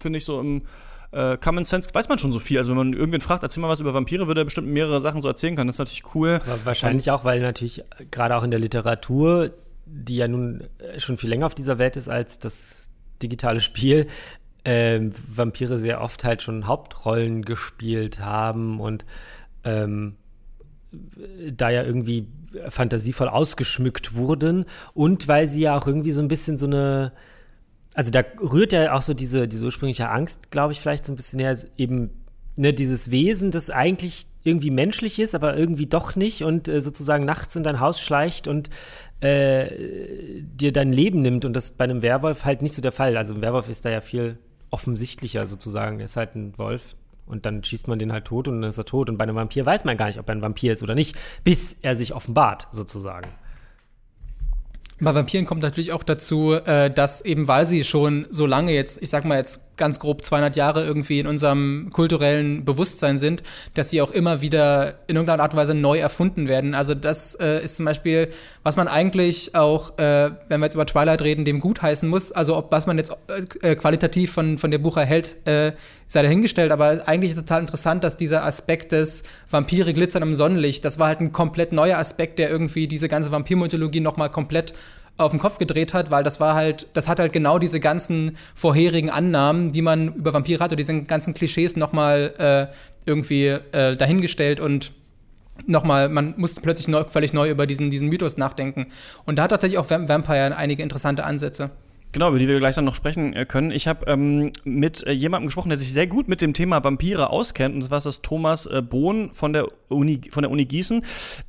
[0.00, 0.62] finde ich, so im
[1.12, 2.58] äh, Common Sense weiß man schon so viel.
[2.58, 5.22] Also wenn man irgendwen fragt, erzähl mal was über Vampire, würde er bestimmt mehrere Sachen
[5.22, 5.68] so erzählen können.
[5.68, 6.40] Das ist natürlich cool.
[6.44, 9.50] Aber wahrscheinlich auch, weil natürlich gerade auch in der Literatur,
[9.86, 10.64] die ja nun
[10.98, 12.90] schon viel länger auf dieser Welt ist als das
[13.22, 14.06] digitale Spiel,
[14.64, 19.06] äh, Vampire sehr oft halt schon Hauptrollen gespielt haben und
[19.64, 20.16] ähm,
[21.52, 22.26] da ja irgendwie
[22.68, 27.12] fantasievoll ausgeschmückt wurden und weil sie ja auch irgendwie so ein bisschen so eine,
[27.94, 31.16] also da rührt ja auch so diese, diese ursprüngliche Angst, glaube ich, vielleicht so ein
[31.16, 32.10] bisschen her, eben
[32.56, 37.24] ne, dieses Wesen, das eigentlich irgendwie menschlich ist, aber irgendwie doch nicht und äh, sozusagen
[37.24, 38.70] nachts in dein Haus schleicht und
[39.20, 39.68] äh,
[40.42, 43.16] dir dein Leben nimmt und das bei einem Werwolf halt nicht so der Fall.
[43.16, 44.38] Also ein Werwolf ist da ja viel
[44.70, 45.98] offensichtlicher sozusagen.
[45.98, 46.94] Er ist halt ein Wolf,
[47.28, 49.08] und dann schießt man den halt tot und dann ist er tot.
[49.10, 51.16] Und bei einem Vampir weiß man gar nicht, ob er ein Vampir ist oder nicht,
[51.44, 53.28] bis er sich offenbart, sozusagen.
[55.00, 59.00] Bei Vampiren kommt natürlich auch dazu, äh, dass eben, weil sie schon so lange jetzt,
[59.00, 63.42] ich sag mal jetzt ganz grob 200 Jahre irgendwie in unserem kulturellen Bewusstsein sind,
[63.74, 66.74] dass sie auch immer wieder in irgendeiner Art und Weise neu erfunden werden.
[66.74, 68.28] Also das äh, ist zum Beispiel,
[68.64, 72.32] was man eigentlich auch, äh, wenn wir jetzt über Twilight reden, dem gutheißen muss.
[72.32, 73.16] Also ob was man jetzt
[73.62, 75.72] äh, qualitativ von, von der Buch erhält, äh,
[76.08, 76.72] sei dahingestellt.
[76.72, 80.98] Aber eigentlich ist es total interessant, dass dieser Aspekt des Vampire glitzern im Sonnenlicht, das
[80.98, 84.74] war halt ein komplett neuer Aspekt, der irgendwie diese ganze Vampirmythologie nochmal komplett
[85.18, 88.36] auf den Kopf gedreht hat, weil das war halt, das hat halt genau diese ganzen
[88.54, 93.96] vorherigen Annahmen, die man über Vampire hat, und diese ganzen Klischees nochmal äh, irgendwie äh,
[93.96, 94.92] dahingestellt und
[95.66, 98.86] nochmal, man musste plötzlich neu, völlig neu über diesen, diesen Mythos nachdenken.
[99.26, 101.70] Und da hat tatsächlich auch Vampire einige interessante Ansätze.
[102.12, 103.70] Genau, über die wir gleich dann noch sprechen äh, können.
[103.70, 107.30] Ich habe ähm, mit äh, jemandem gesprochen, der sich sehr gut mit dem Thema Vampire
[107.30, 107.74] auskennt.
[107.74, 111.04] Und das war das Thomas äh, Bohn von der Uni, von der Uni Gießen.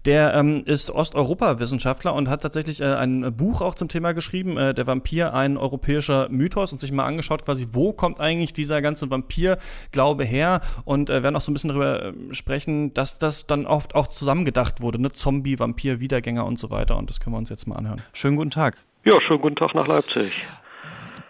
[0.05, 4.73] Der ähm, ist Osteuropa-Wissenschaftler und hat tatsächlich äh, ein Buch auch zum Thema geschrieben, äh,
[4.73, 9.09] Der Vampir, ein europäischer Mythos, und sich mal angeschaut, quasi, wo kommt eigentlich dieser ganze
[9.09, 10.59] Vampir-Glaube her?
[10.83, 14.07] Und äh, werden auch so ein bisschen darüber äh, sprechen, dass das dann oft auch
[14.07, 15.13] zusammengedacht wurde, ne?
[15.13, 16.97] Zombie, Vampir, Wiedergänger und so weiter.
[16.97, 18.01] Und das können wir uns jetzt mal anhören.
[18.11, 18.77] Schönen guten Tag.
[19.05, 20.45] Ja, schönen guten Tag nach Leipzig.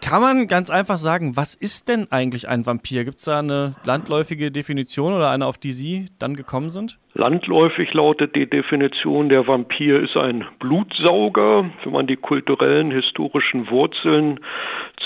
[0.02, 3.04] Kann man ganz einfach sagen, was ist denn eigentlich ein Vampir?
[3.04, 6.98] Gibt es da eine landläufige Definition oder eine, auf die Sie dann gekommen sind?
[7.14, 11.70] Landläufig lautet die Definition, der Vampir ist ein Blutsauger.
[11.84, 14.40] Wenn man die kulturellen, historischen Wurzeln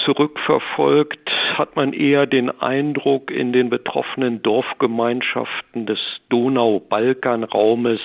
[0.05, 5.98] zurückverfolgt, hat man eher den Eindruck, in den betroffenen Dorfgemeinschaften des
[6.29, 8.00] Donau-Balkan-Raumes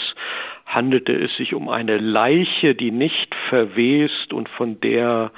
[0.69, 5.31] handelte es sich um eine Leiche, die nicht verwest und von der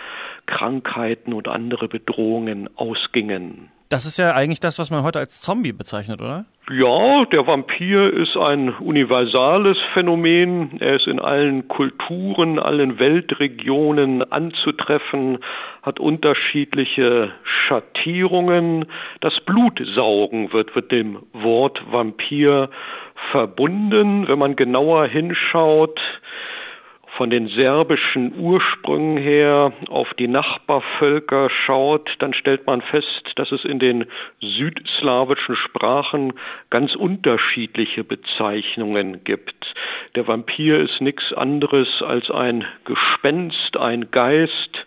[0.46, 3.70] Krankheiten und andere Bedrohungen ausgingen.
[3.88, 6.46] Das ist ja eigentlich das, was man heute als Zombie bezeichnet, oder?
[6.70, 10.78] Ja, der Vampir ist ein universales Phänomen.
[10.80, 15.40] Er ist in allen Kulturen, allen Weltregionen anzutreffen,
[15.82, 18.86] hat unterschiedliche Schattierungen.
[19.20, 22.70] Das Blutsaugen wird mit dem Wort Vampir
[23.30, 24.28] verbunden.
[24.28, 26.00] Wenn man genauer hinschaut,
[27.18, 33.66] von den serbischen Ursprüngen her auf die Nachbarvölker schaut, dann stellt man fest, dass es
[33.66, 34.06] in den
[34.40, 36.34] südslawischen Sprachen
[36.70, 39.74] ganz unterschiedliche Bezeichnungen gibt.
[40.16, 44.86] Der Vampir ist nichts anderes als ein Gespenst, ein Geist.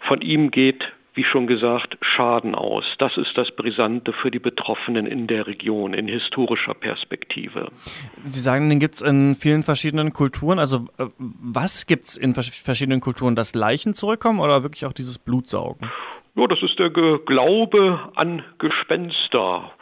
[0.00, 2.86] Von ihm geht wie schon gesagt, Schaden aus.
[2.96, 7.68] Das ist das Brisante für die Betroffenen in der Region in historischer Perspektive.
[8.24, 10.58] Sie sagen, den gibt es in vielen verschiedenen Kulturen.
[10.58, 13.36] Also äh, was gibt es in verschiedenen Kulturen?
[13.36, 15.90] Dass Leichen zurückkommen oder wirklich auch dieses Blutsaugen?
[16.36, 19.72] Ja, das ist der Glaube an Gespenster.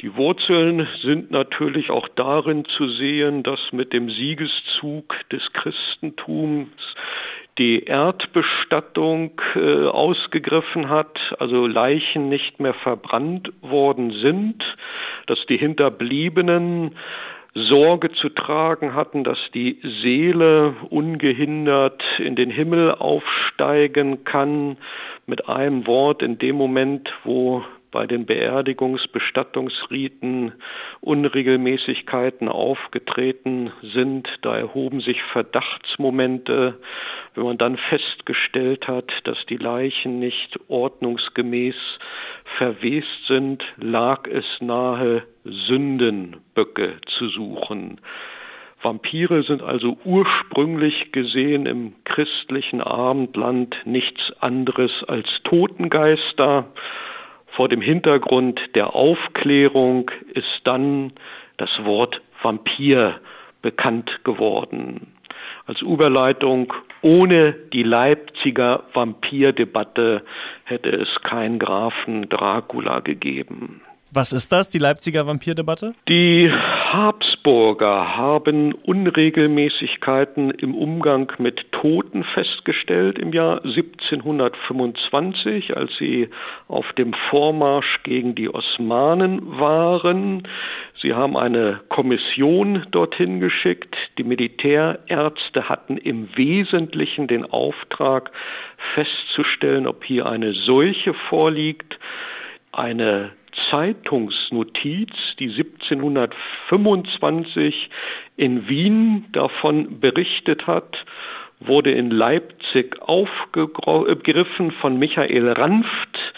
[0.00, 6.70] Die Wurzeln sind natürlich auch darin zu sehen, dass mit dem Siegeszug des Christentums
[7.58, 14.64] die Erdbestattung äh, ausgegriffen hat, also Leichen nicht mehr verbrannt worden sind,
[15.26, 16.96] dass die Hinterbliebenen
[17.54, 24.76] Sorge zu tragen hatten, dass die Seele ungehindert in den Himmel aufsteigen kann.
[25.26, 30.52] Mit einem Wort, in dem Moment, wo bei den Beerdigungsbestattungsriten
[31.00, 34.28] Unregelmäßigkeiten aufgetreten sind.
[34.42, 36.78] Da erhoben sich Verdachtsmomente.
[37.34, 41.76] Wenn man dann festgestellt hat, dass die Leichen nicht ordnungsgemäß
[42.56, 48.00] verwest sind, lag es nahe, Sündenböcke zu suchen.
[48.82, 56.66] Vampire sind also ursprünglich gesehen im christlichen Abendland nichts anderes als Totengeister.
[57.60, 61.12] Vor dem Hintergrund der Aufklärung ist dann
[61.58, 63.20] das Wort Vampir
[63.60, 65.08] bekannt geworden.
[65.66, 70.24] Als Überleitung, ohne die Leipziger Vampirdebatte
[70.64, 73.82] hätte es kein Grafen Dracula gegeben.
[74.10, 75.92] Was ist das, die Leipziger Vampirdebatte?
[76.08, 76.50] Die
[77.40, 86.28] Habsburger haben Unregelmäßigkeiten im Umgang mit Toten festgestellt im Jahr 1725, als sie
[86.68, 90.46] auf dem Vormarsch gegen die Osmanen waren.
[91.00, 93.96] Sie haben eine Kommission dorthin geschickt.
[94.18, 98.32] Die Militärärzte hatten im Wesentlichen den Auftrag
[98.92, 101.98] festzustellen, ob hier eine Seuche vorliegt.
[102.70, 103.30] Eine
[103.70, 107.88] Zeitungsnotiz, die 1725
[108.36, 111.06] in Wien davon berichtet hat,
[111.60, 116.34] wurde in Leipzig aufgegriffen von Michael Ranft,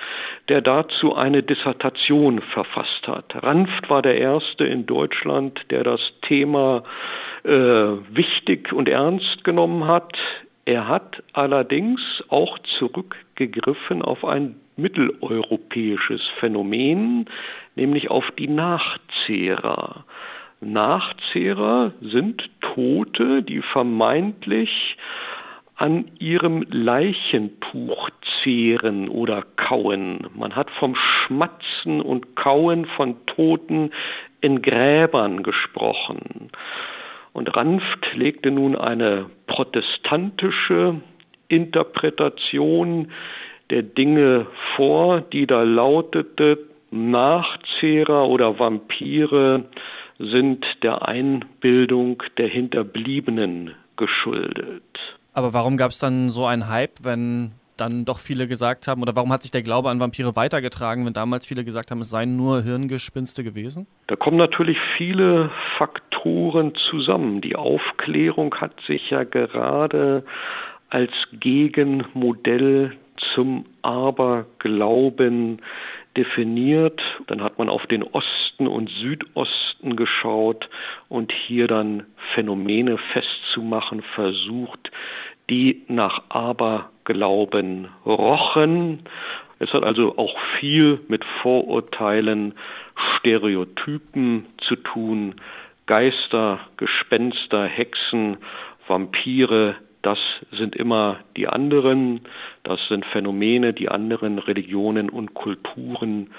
[0.49, 3.41] der dazu eine Dissertation verfasst hat.
[3.43, 6.83] Ranft war der Erste in Deutschland, der das Thema
[7.45, 10.19] äh, wichtig und ernst genommen hat.
[10.65, 17.27] Er hat allerdings auch zurückgegriffen auf ein mitteleuropäisches Phänomen,
[17.75, 20.05] nämlich auf die Nachzehrer.
[20.61, 24.97] Nachzehrer sind Tote, die vermeintlich
[25.75, 28.11] an ihrem Leichentuch
[28.43, 30.29] zehren oder kauen.
[30.35, 33.91] Man hat vom Schmatzen und Kauen von Toten
[34.41, 36.51] in Gräbern gesprochen.
[37.33, 41.01] Und Ranft legte nun eine protestantische
[41.49, 43.11] Interpretation
[43.71, 46.59] der Dinge vor, die da lautete,
[46.91, 49.65] Nachzehrer oder Vampire
[50.19, 54.83] sind der Einbildung der Hinterbliebenen geschuldet.
[55.33, 59.17] Aber warum gab es dann so einen Hype, wenn dann doch viele gesagt haben, oder
[59.17, 62.37] warum hat sich der Glaube an Vampire weitergetragen, wenn damals viele gesagt haben, es seien
[62.37, 63.87] nur Hirngespinste gewesen?
[64.07, 67.41] Da kommen natürlich viele Faktoren zusammen.
[67.41, 70.25] Die Aufklärung hat sich ja gerade
[70.91, 72.97] als Gegenmodell
[73.35, 75.63] zum Aberglauben
[76.17, 77.01] definiert.
[77.27, 80.69] Dann hat man auf den Osten und Südosten geschaut
[81.09, 82.05] und hier dann
[82.35, 84.91] Phänomene festzumachen versucht,
[85.49, 86.23] die nach
[87.03, 89.01] Aberglauben rochen.
[89.59, 92.55] Es hat also auch viel mit Vorurteilen,
[93.17, 95.35] Stereotypen zu tun.
[95.87, 98.39] Geister, Gespenster, Hexen,
[98.87, 100.19] Vampire, das
[100.51, 102.23] sind immer die anderen,
[102.65, 106.31] das sind Phänomene, die anderen Religionen und Kulturen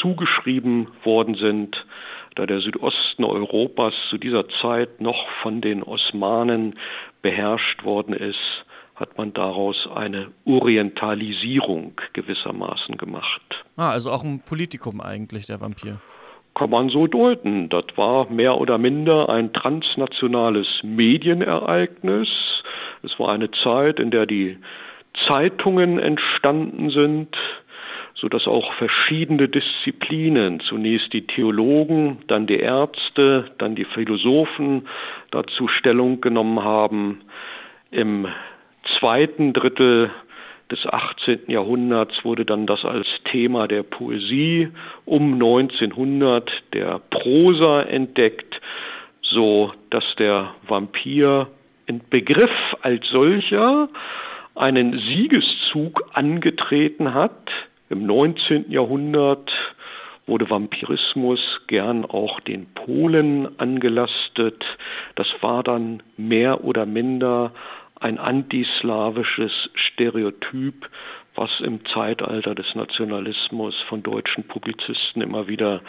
[0.00, 1.84] zugeschrieben worden sind.
[2.36, 6.78] Da der Südosten Europas zu dieser Zeit noch von den Osmanen
[7.22, 8.64] beherrscht worden ist,
[8.98, 13.64] hat man daraus eine Orientalisierung gewissermaßen gemacht.
[13.76, 16.00] Ah, also auch ein Politikum eigentlich, der Vampir.
[16.54, 17.68] Kann man so deuten.
[17.68, 22.28] Das war mehr oder minder ein transnationales Medienereignis,
[23.02, 24.58] es war eine Zeit, in der die
[25.26, 27.36] Zeitungen entstanden sind,
[28.14, 34.88] sodass auch verschiedene Disziplinen, zunächst die Theologen, dann die Ärzte, dann die Philosophen
[35.30, 37.20] dazu Stellung genommen haben.
[37.90, 38.26] Im
[38.98, 40.10] zweiten Drittel
[40.70, 41.42] des 18.
[41.48, 44.68] Jahrhunderts wurde dann das als Thema der Poesie
[45.04, 48.60] um 1900 der Prosa entdeckt,
[49.22, 51.48] so dass der Vampir
[51.86, 53.88] in Begriff als solcher
[54.54, 57.50] einen Siegeszug angetreten hat.
[57.88, 58.70] Im 19.
[58.70, 59.50] Jahrhundert
[60.26, 64.62] wurde Vampirismus gern auch den Polen angelastet.
[65.14, 67.52] Das war dann mehr oder minder
[68.00, 70.88] ein antislawisches Stereotyp,
[71.34, 75.82] was im Zeitalter des Nationalismus von deutschen Publizisten immer wieder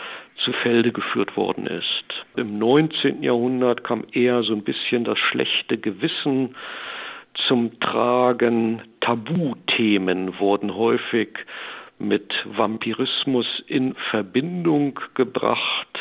[0.43, 2.05] zu Felde geführt worden ist.
[2.35, 3.23] Im 19.
[3.23, 6.55] Jahrhundert kam eher so ein bisschen das schlechte Gewissen
[7.47, 8.81] zum Tragen.
[9.01, 11.29] Tabuthemen wurden häufig
[11.97, 15.99] mit Vampirismus in Verbindung gebracht.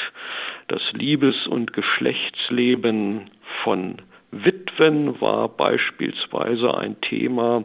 [0.68, 3.30] Das Liebes- und Geschlechtsleben
[3.64, 3.96] von
[4.30, 7.64] Witwen war beispielsweise ein Thema,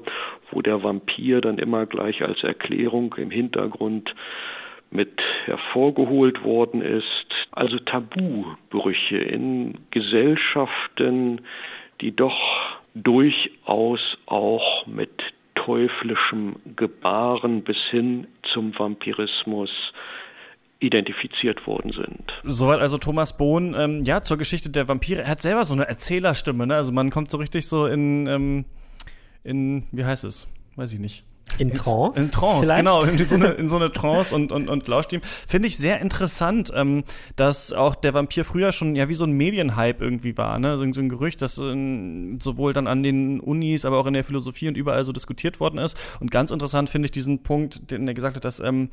[0.52, 4.16] wo der Vampir dann immer gleich als Erklärung im Hintergrund
[4.90, 7.28] mit hervorgeholt worden ist.
[7.52, 11.42] Also Tabubrüche in Gesellschaften,
[12.00, 19.72] die doch durchaus auch mit teuflischem Gebaren bis hin zum Vampirismus
[20.84, 22.32] identifiziert worden sind.
[22.44, 25.22] Soweit also Thomas Bohn, ähm, ja, zur Geschichte der Vampire.
[25.22, 26.76] Er hat selber so eine Erzählerstimme, ne?
[26.76, 28.66] Also man kommt so richtig so in, ähm,
[29.44, 30.48] in, wie heißt es?
[30.76, 31.26] Weiß ich nicht.
[31.60, 32.20] In Trance?
[32.20, 32.80] In Trance, vielleicht?
[32.80, 33.04] genau.
[33.04, 35.22] In so, eine, in so eine Trance und, und, und lauscht ihm.
[35.48, 37.04] Finde ich sehr interessant, ähm,
[37.36, 40.58] dass auch der Vampir früher schon ja wie so ein Medienhype irgendwie war.
[40.60, 40.78] Ne?
[40.78, 44.24] So, so ein Gerücht, das äh, sowohl dann an den Unis, aber auch in der
[44.24, 45.98] Philosophie und überall so diskutiert worden ist.
[46.20, 48.90] Und ganz interessant finde ich diesen Punkt, den er gesagt hat, dass ähm,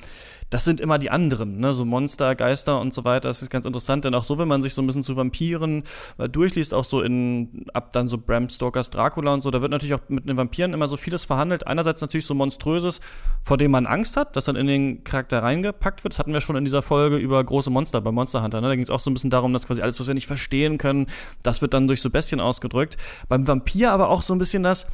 [0.50, 1.72] das sind immer die anderen, ne?
[1.72, 3.28] so Monster, Geister und so weiter.
[3.28, 5.84] Das ist ganz interessant, denn auch so, wenn man sich so ein bisschen zu Vampiren
[6.18, 9.70] äh, durchliest, auch so in, ab dann so Bram Stokers Dracula und so, da wird
[9.70, 11.66] natürlich auch mit den Vampiren immer so vieles verhandelt.
[11.66, 13.00] Einerseits natürlich so Monströses,
[13.42, 16.14] vor dem man Angst hat, das dann in den Charakter reingepackt wird.
[16.14, 18.60] Das hatten wir schon in dieser Folge über große Monster bei Monster Hunter.
[18.60, 18.68] Ne?
[18.68, 20.78] Da ging es auch so ein bisschen darum, dass quasi alles, was wir nicht verstehen
[20.78, 21.06] können,
[21.42, 22.96] das wird dann durch so Bestien ausgedrückt.
[23.28, 24.86] Beim Vampir aber auch so ein bisschen das,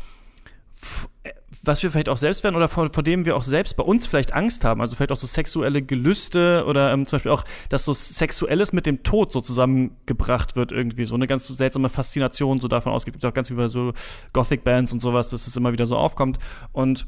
[1.62, 4.06] was wir vielleicht auch selbst werden oder vor, vor dem wir auch selbst bei uns
[4.06, 7.84] vielleicht Angst haben, also vielleicht auch so sexuelle Gelüste oder ähm, zum Beispiel auch, dass
[7.84, 12.68] so Sexuelles mit dem Tod so zusammengebracht wird irgendwie, so eine ganz seltsame Faszination so
[12.68, 13.14] davon ausgeht.
[13.14, 13.92] Gibt auch ganz über so
[14.32, 16.38] Gothic-Bands und sowas, dass es immer wieder so aufkommt
[16.72, 17.06] und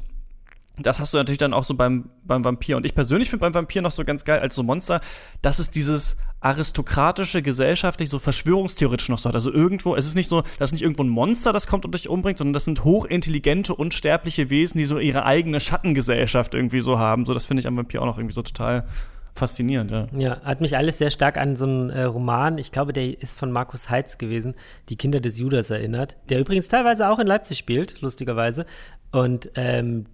[0.81, 2.77] das hast du natürlich dann auch so beim, beim Vampir.
[2.77, 5.01] Und ich persönlich finde beim Vampir noch so ganz geil als so Monster,
[5.41, 9.35] dass es dieses aristokratische, gesellschaftlich, so verschwörungstheoretisch noch so hat.
[9.35, 11.93] Also irgendwo, es ist nicht so, das ist nicht irgendwo ein Monster, das kommt und
[11.93, 16.97] dich umbringt, sondern das sind hochintelligente, unsterbliche Wesen, die so ihre eigene Schattengesellschaft irgendwie so
[16.97, 17.25] haben.
[17.25, 18.85] So, das finde ich am Vampir auch noch irgendwie so total
[19.33, 20.07] faszinierend, ja.
[20.17, 23.37] Ja, hat mich alles sehr stark an so einen äh, Roman, ich glaube, der ist
[23.37, 24.55] von Markus Heitz gewesen,
[24.89, 28.65] Die Kinder des Judas erinnert, der übrigens teilweise auch in Leipzig spielt, lustigerweise.
[29.11, 30.05] Und ähm,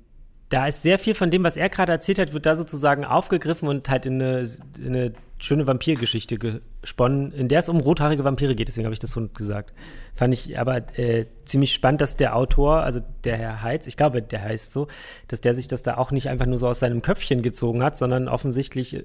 [0.49, 3.67] da ist sehr viel von dem, was er gerade erzählt hat, wird da sozusagen aufgegriffen
[3.67, 8.55] und halt in eine, in eine schöne Vampirgeschichte gesponnen, in der es um rothaarige Vampire
[8.55, 9.73] geht, deswegen habe ich das schon gesagt.
[10.13, 14.21] Fand ich aber äh, ziemlich spannend, dass der Autor, also der Herr Heitz, ich glaube,
[14.21, 14.87] der heißt so,
[15.27, 17.97] dass der sich das da auch nicht einfach nur so aus seinem Köpfchen gezogen hat,
[17.97, 19.03] sondern offensichtlich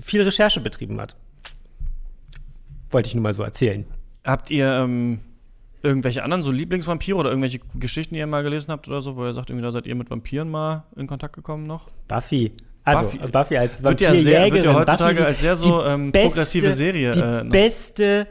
[0.00, 1.16] viel Recherche betrieben hat.
[2.90, 3.86] Wollte ich nur mal so erzählen.
[4.24, 5.20] Habt ihr ähm
[5.84, 9.24] irgendwelche anderen so Lieblingsvampire oder irgendwelche Geschichten, die ihr mal gelesen habt oder so, wo
[9.24, 11.90] ihr sagt, irgendwie da seid ihr mit Vampiren mal in Kontakt gekommen noch?
[12.08, 12.52] Buffy.
[12.84, 14.24] Also Buffy, Buffy als Vampirjägerin.
[14.24, 17.12] Wird ja, wird ja heutzutage Buffy, als sehr so ähm, beste, progressive Serie.
[17.12, 18.26] Die äh, beste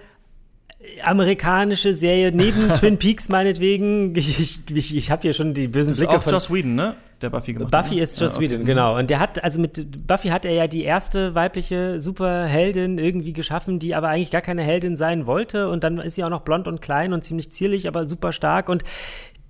[1.02, 4.16] amerikanische Serie neben Twin Peaks meinetwegen.
[4.16, 6.96] Ich, ich, ich, habe hier schon die bösen das Blicke ist auch Joss Whedon, ne?
[7.24, 8.46] Der Buffy gemacht Buffy hat, ist Joss ja, okay.
[8.46, 8.66] Whedon, mhm.
[8.66, 8.98] genau.
[9.00, 13.80] Und der hat, also mit Buffy hat er ja die erste weibliche Superheldin irgendwie geschaffen,
[13.80, 15.70] die aber eigentlich gar keine Heldin sein wollte.
[15.70, 18.68] Und dann ist sie auch noch blond und klein und ziemlich zierlich, aber super stark.
[18.68, 18.84] Und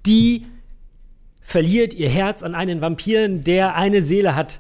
[0.06, 0.46] die
[1.42, 4.60] verliert ihr Herz an einen Vampiren, der eine Seele hat.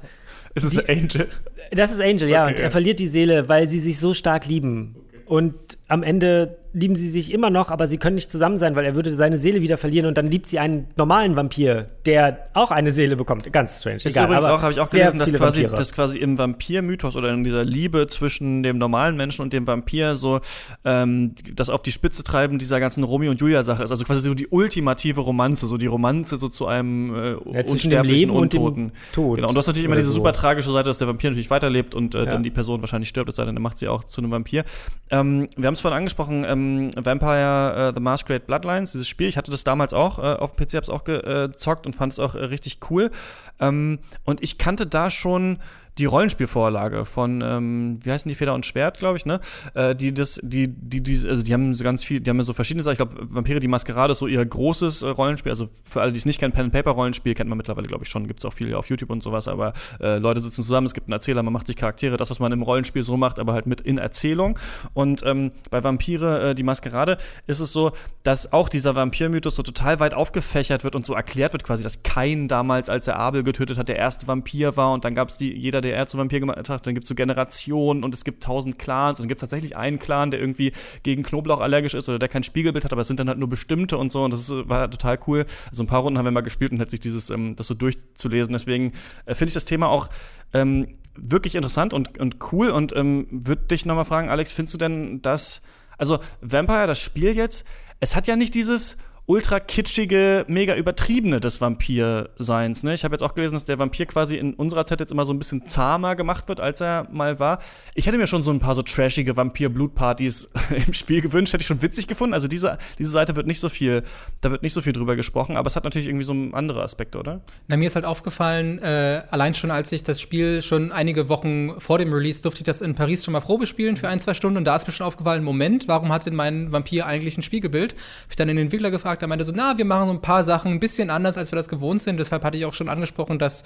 [0.55, 1.27] Ist es die, Angel?
[1.71, 2.45] Das ist Angel, ja.
[2.45, 4.95] Okay, und er verliert die Seele, weil sie sich so stark lieben.
[5.25, 5.55] Und
[5.93, 8.95] am Ende lieben sie sich immer noch, aber sie können nicht zusammen sein, weil er
[8.95, 12.91] würde seine Seele wieder verlieren und dann liebt sie einen normalen Vampir, der auch eine
[12.91, 13.51] Seele bekommt.
[13.53, 13.97] Ganz strange.
[13.97, 17.31] Ist Egal, übrigens auch, habe ich auch gelesen, dass quasi, dass quasi im Vampir-Mythos oder
[17.31, 20.39] in dieser Liebe zwischen dem normalen Menschen und dem Vampir so
[20.83, 23.91] ähm, das auf die Spitze treiben dieser ganzen Romeo und Julia-Sache ist.
[23.91, 28.31] Also quasi so die ultimative Romanze, so die Romanze so zu einem äh, ja, unsterblichen
[28.31, 28.85] Untoten.
[28.85, 29.35] Und Tod.
[29.35, 29.49] Genau.
[29.49, 30.15] Und du hast natürlich immer diese so.
[30.15, 32.25] super tragische Seite, dass der Vampir natürlich weiterlebt und äh, ja.
[32.25, 34.63] dann die Person wahrscheinlich stirbt, es sei denn, er macht sie auch zu einem Vampir.
[35.11, 39.27] Ähm, wir haben es vorhin angesprochen, ähm, Vampire uh, The Masquerade Bloodlines, dieses Spiel.
[39.27, 42.19] Ich hatte das damals auch äh, auf dem PC, hab's auch gezockt und fand es
[42.19, 43.11] auch äh, richtig cool.
[43.59, 45.59] Ähm, und ich kannte da schon
[45.97, 49.39] die Rollenspielvorlage von, ähm, wie heißen die Feder und Schwert, glaube ich, ne?
[49.75, 52.53] Äh, die das, die, die, die, also die haben so ganz viel, die haben so
[52.53, 52.93] verschiedene Sachen.
[52.93, 55.51] Ich glaube, Vampire die Maskerade ist so ihr großes äh, Rollenspiel.
[55.51, 58.03] Also für alle, die es nicht kennen, Pen and Paper Rollenspiel kennt man mittlerweile, glaube
[58.03, 58.27] ich, schon.
[58.27, 59.47] Gibt es auch viele auf YouTube und sowas.
[59.47, 62.39] Aber äh, Leute sitzen zusammen, es gibt einen Erzähler, man macht sich Charaktere, das, was
[62.39, 64.57] man im Rollenspiel so macht, aber halt mit in Erzählung.
[64.93, 67.91] Und ähm, bei Vampire äh, die Maskerade ist es so,
[68.23, 72.01] dass auch dieser Vampirmythos so total weit aufgefächert wird und so erklärt wird, quasi, dass
[72.01, 75.37] Kain damals, als er Abel getötet hat, der erste Vampir war und dann gab es
[75.37, 78.23] die, jeder der er zum Vampir gemacht hat, dann gibt es so Generationen und es
[78.23, 80.71] gibt tausend Clans und dann gibt es tatsächlich einen Clan, der irgendwie
[81.03, 83.49] gegen Knoblauch allergisch ist oder der kein Spiegelbild hat, aber es sind dann halt nur
[83.49, 85.45] bestimmte und so und das ist, war total cool.
[85.69, 87.73] Also ein paar Runden haben wir mal gespielt und hat sich dieses, ähm, das so
[87.73, 88.53] durchzulesen.
[88.53, 88.93] Deswegen
[89.25, 90.09] äh, finde ich das Thema auch
[90.53, 94.77] ähm, wirklich interessant und, und cool und ähm, würde dich nochmal fragen, Alex, findest du
[94.77, 95.61] denn das,
[95.97, 97.65] also Vampire, das Spiel jetzt,
[97.99, 102.83] es hat ja nicht dieses ultra kitschige, mega übertriebene des Vampir-Seins.
[102.83, 102.93] Ne?
[102.93, 105.33] Ich habe jetzt auch gelesen, dass der Vampir quasi in unserer Zeit jetzt immer so
[105.33, 107.59] ein bisschen zahmer gemacht wird, als er mal war.
[107.95, 110.49] Ich hätte mir schon so ein paar so trashige Vampir-Blutpartys
[110.87, 112.33] im Spiel gewünscht, hätte ich schon witzig gefunden.
[112.33, 114.03] Also diese, diese Seite wird nicht so viel,
[114.41, 117.17] da wird nicht so viel drüber gesprochen, aber es hat natürlich irgendwie so andere Aspekte,
[117.17, 117.41] oder?
[117.69, 121.79] Na, mir ist halt aufgefallen, äh, allein schon als ich das Spiel schon einige Wochen
[121.79, 124.33] vor dem Release durfte ich das in Paris schon mal Probe spielen für ein, zwei
[124.33, 127.41] Stunden und da ist mir schon aufgefallen, Moment, warum hat denn mein Vampir eigentlich ein
[127.41, 127.93] Spiegelbild?
[127.93, 130.21] Hab ich dann den Entwickler gefragt, gefragt, er meinte so, na, wir machen so ein
[130.21, 132.19] paar Sachen ein bisschen anders, als wir das gewohnt sind.
[132.19, 133.63] Deshalb hatte ich auch schon angesprochen, dass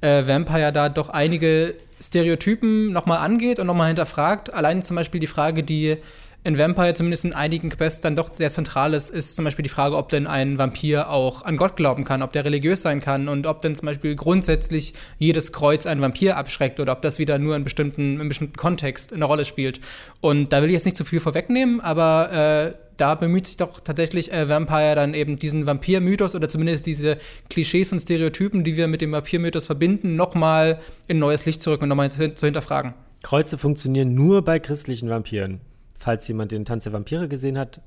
[0.00, 4.52] äh, Vampire da doch einige Stereotypen nochmal angeht und nochmal hinterfragt.
[4.52, 5.98] Allein zum Beispiel die Frage, die
[6.42, 9.68] in Vampire zumindest in einigen Quests dann doch sehr zentral ist, ist zum Beispiel die
[9.68, 13.28] Frage, ob denn ein Vampir auch an Gott glauben kann, ob der religiös sein kann
[13.28, 17.38] und ob denn zum Beispiel grundsätzlich jedes Kreuz einen Vampir abschreckt oder ob das wieder
[17.38, 19.80] nur in bestimmten, in bestimmten Kontext eine Rolle spielt.
[20.22, 23.80] Und da will ich jetzt nicht zu viel vorwegnehmen, aber äh, da bemüht sich doch
[23.80, 27.16] tatsächlich äh, Vampire dann eben diesen Vampir-Mythos oder zumindest diese
[27.48, 31.84] Klischees und Stereotypen, die wir mit dem Vampir-Mythos verbinden, nochmal in neues Licht zu rücken
[31.84, 32.94] und nochmal zu hinterfragen.
[33.22, 35.60] Kreuze funktionieren nur bei christlichen Vampiren.
[35.98, 37.82] Falls jemand den Tanz der Vampire gesehen hat.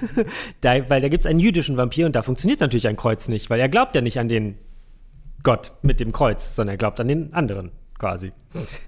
[0.60, 3.50] da, weil da gibt es einen jüdischen Vampir und da funktioniert natürlich ein Kreuz nicht,
[3.50, 4.56] weil er glaubt ja nicht an den
[5.42, 8.32] Gott mit dem Kreuz, sondern er glaubt an den anderen quasi.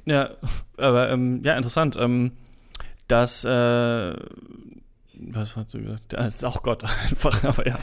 [0.04, 0.30] Ja,
[0.76, 1.96] aber ähm, ja, interessant.
[1.98, 2.32] Ähm,
[3.10, 4.14] dass äh,
[5.20, 6.12] was hast du gesagt?
[6.12, 7.78] Das ist auch Gott einfach, aber ja.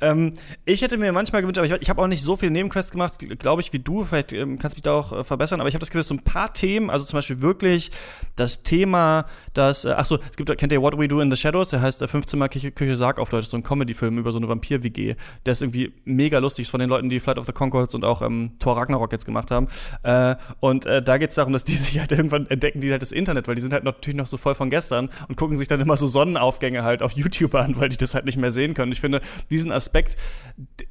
[0.00, 0.34] Ähm,
[0.64, 3.18] ich hätte mir manchmal gewünscht, aber ich, ich habe auch nicht so viele Nebenquests gemacht,
[3.38, 4.04] glaube ich, wie du.
[4.04, 6.14] Vielleicht ähm, kannst du mich da auch äh, verbessern, aber ich habe das Gefühl, so
[6.14, 7.90] ein paar Themen, also zum Beispiel wirklich
[8.36, 11.36] das Thema, das, äh, ach so, es gibt, kennt ihr What We Do in the
[11.36, 11.68] Shadows?
[11.68, 14.38] Der heißt äh, 15 Mal Küche, Küche Sarg auf Deutsch, so ein Comedy-Film über so
[14.38, 15.16] eine Vampir-WG.
[15.44, 18.04] Der ist irgendwie mega lustig, ist von den Leuten, die Flight of the Concords und
[18.04, 19.68] auch ähm, Thor Ragnarok jetzt gemacht haben.
[20.02, 23.02] Äh, und äh, da geht es darum, dass die sich halt irgendwann entdecken, die halt
[23.02, 25.68] das Internet, weil die sind halt natürlich noch so voll von gestern und gucken sich
[25.68, 28.72] dann immer so Sonnenaufgänge halt auf YouTube an, weil die das halt nicht mehr sehen
[28.74, 28.92] können.
[28.92, 29.20] Ich finde,
[29.50, 30.16] diesen Aspekt,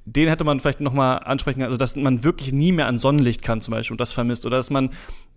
[0.05, 3.41] den hätte man vielleicht noch mal ansprechen also dass man wirklich nie mehr an Sonnenlicht
[3.41, 4.89] kann zum Beispiel und das vermisst oder dass man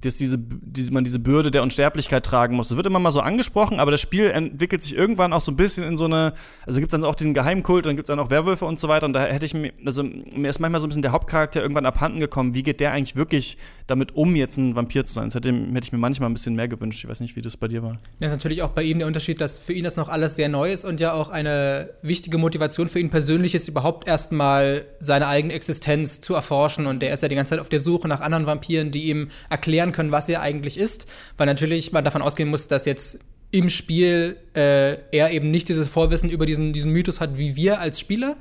[0.02, 2.68] dass diese, diese, man diese Bürde der Unsterblichkeit tragen muss.
[2.68, 5.56] Das wird immer mal so angesprochen, aber das Spiel entwickelt sich irgendwann auch so ein
[5.56, 6.34] bisschen in so eine,
[6.66, 8.88] also gibt es dann auch diesen Geheimkult, dann gibt es dann auch Werwölfe und so
[8.88, 11.60] weiter und da hätte ich mir, also mir ist manchmal so ein bisschen der Hauptcharakter
[11.60, 15.24] irgendwann abhanden gekommen, wie geht der eigentlich wirklich damit um, jetzt ein Vampir zu sein?
[15.24, 17.02] Das hätte, hätte ich mir manchmal ein bisschen mehr gewünscht.
[17.02, 17.98] Ich weiß nicht, wie das bei dir war.
[18.20, 20.48] Das ist natürlich auch bei ihm der Unterschied, dass für ihn das noch alles sehr
[20.48, 25.26] neu ist und ja auch eine wichtige Motivation für ihn persönlich ist, überhaupt erstmal seine
[25.26, 28.20] eigene Existenz zu erforschen und der ist ja die ganze Zeit auf der Suche nach
[28.20, 32.48] anderen Vampiren, die ihm erklären können, was er eigentlich ist, weil natürlich man davon ausgehen
[32.48, 33.20] muss, dass jetzt
[33.50, 37.80] im Spiel äh, er eben nicht dieses Vorwissen über diesen, diesen Mythos hat wie wir
[37.80, 38.36] als Spieler,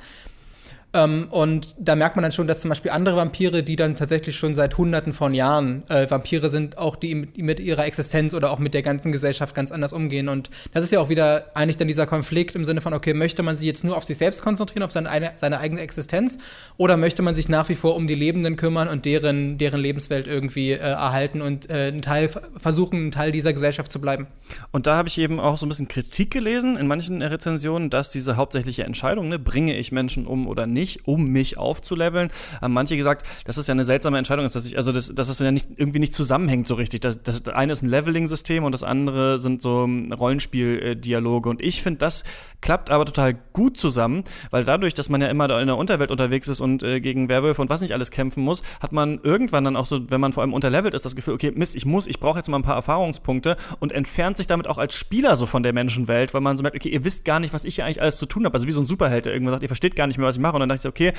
[0.94, 4.38] ähm, und da merkt man dann schon, dass zum Beispiel andere Vampire, die dann tatsächlich
[4.38, 8.60] schon seit Hunderten von Jahren äh, Vampire sind, auch die, mit ihrer Existenz oder auch
[8.60, 10.30] mit der ganzen Gesellschaft ganz anders umgehen.
[10.30, 13.44] Und das ist ja auch wieder eigentlich dann dieser Konflikt im Sinne von, okay, möchte
[13.44, 16.40] man sich jetzt nur auf sich selbst konzentrieren, auf seine, eine, seine eigene Existenz,
[16.78, 20.26] oder möchte man sich nach wie vor um die Lebenden kümmern und deren, deren Lebenswelt
[20.26, 24.28] irgendwie äh, erhalten und äh, ein Teil, versuchen, ein Teil dieser Gesellschaft zu bleiben?
[24.72, 28.10] Und da habe ich eben auch so ein bisschen Kritik gelesen in manchen Rezensionen, dass
[28.10, 32.30] diese hauptsächliche Entscheidung, ne, bringe ich Menschen um oder nicht, nicht, um mich aufzuleveln.
[32.62, 35.28] Haben manche gesagt, dass es ja eine seltsame Entscheidung ist, dass ich, also das, dass
[35.28, 37.02] es ja nicht, irgendwie nicht zusammenhängt so richtig.
[37.02, 41.50] Das, das eine ist ein Leveling-System und das andere sind so Rollenspiel-Dialoge.
[41.50, 42.24] Und ich finde, das
[42.62, 46.48] klappt aber total gut zusammen, weil dadurch, dass man ja immer in der Unterwelt unterwegs
[46.48, 49.76] ist und äh, gegen Werwölfe und was nicht alles kämpfen muss, hat man irgendwann dann
[49.76, 52.20] auch so, wenn man vor allem unterlevelt ist, das Gefühl, okay, Mist, ich muss, ich
[52.20, 55.64] brauche jetzt mal ein paar Erfahrungspunkte und entfernt sich damit auch als Spieler so von
[55.64, 58.02] der Menschenwelt, weil man so merkt, okay, ihr wisst gar nicht, was ich hier eigentlich
[58.02, 58.54] alles zu tun habe.
[58.54, 60.42] Also wie so ein Superheld, der irgendwann sagt, ihr versteht gar nicht mehr, was ich
[60.42, 60.56] mache.
[60.56, 61.14] Und dann dachte ich, okay,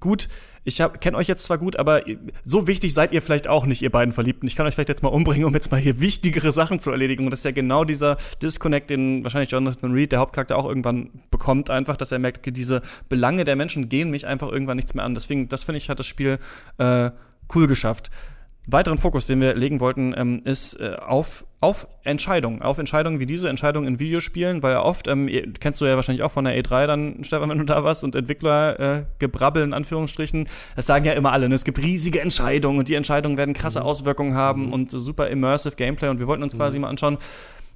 [0.00, 0.28] gut,
[0.66, 2.00] ich kenne euch jetzt zwar gut, aber
[2.42, 4.46] so wichtig seid ihr vielleicht auch nicht, ihr beiden Verliebten.
[4.46, 7.26] Ich kann euch vielleicht jetzt mal umbringen, um jetzt mal hier wichtigere Sachen zu erledigen.
[7.26, 11.10] Und das ist ja genau dieser Disconnect, den wahrscheinlich Jonathan Reed, der Hauptcharakter, auch irgendwann
[11.30, 12.80] bekommt, einfach, dass er merkt, diese
[13.10, 15.14] Belange der Menschen gehen mich einfach irgendwann nichts mehr an.
[15.14, 16.38] Deswegen, das finde ich, hat das Spiel
[16.78, 17.10] äh,
[17.54, 18.10] cool geschafft.
[18.66, 22.62] Weiteren Fokus, den wir legen wollten, ähm, ist äh, auf, auf Entscheidungen.
[22.62, 25.28] Auf Entscheidungen wie diese Entscheidungen in Videospielen, weil ja oft, ähm,
[25.60, 28.14] kennst du ja wahrscheinlich auch von der E3 dann, Stefan, wenn du da warst, und
[28.14, 30.48] Entwickler äh, gebrabbel in Anführungsstrichen.
[30.76, 31.48] Das sagen ja immer alle.
[31.48, 31.54] Ne?
[31.54, 33.86] Es gibt riesige Entscheidungen und die Entscheidungen werden krasse mhm.
[33.86, 34.72] Auswirkungen haben mhm.
[34.72, 36.08] und super immersive Gameplay.
[36.08, 36.58] Und wir wollten uns mhm.
[36.58, 37.18] quasi mal anschauen,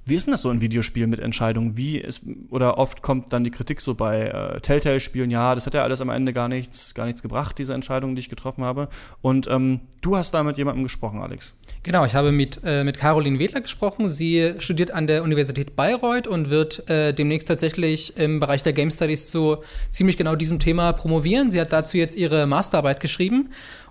[0.09, 1.77] wie ist denn das so in Videospielen mit Entscheidungen?
[1.77, 5.73] Wie ist, oder oft kommt dann die Kritik so bei äh, Telltale-Spielen, ja, das hat
[5.73, 8.89] ja alles am Ende gar nichts, gar nichts gebracht, diese Entscheidungen, die ich getroffen habe.
[9.21, 11.53] Und ähm, du hast da mit jemandem gesprochen, Alex.
[11.83, 14.09] Genau, ich habe mit, äh, mit Caroline Wedler gesprochen.
[14.09, 18.91] Sie studiert an der Universität Bayreuth und wird äh, demnächst tatsächlich im Bereich der Game
[18.91, 19.57] Studies zu
[19.89, 21.51] ziemlich genau diesem Thema promovieren.
[21.51, 23.49] Sie hat dazu jetzt ihre Masterarbeit geschrieben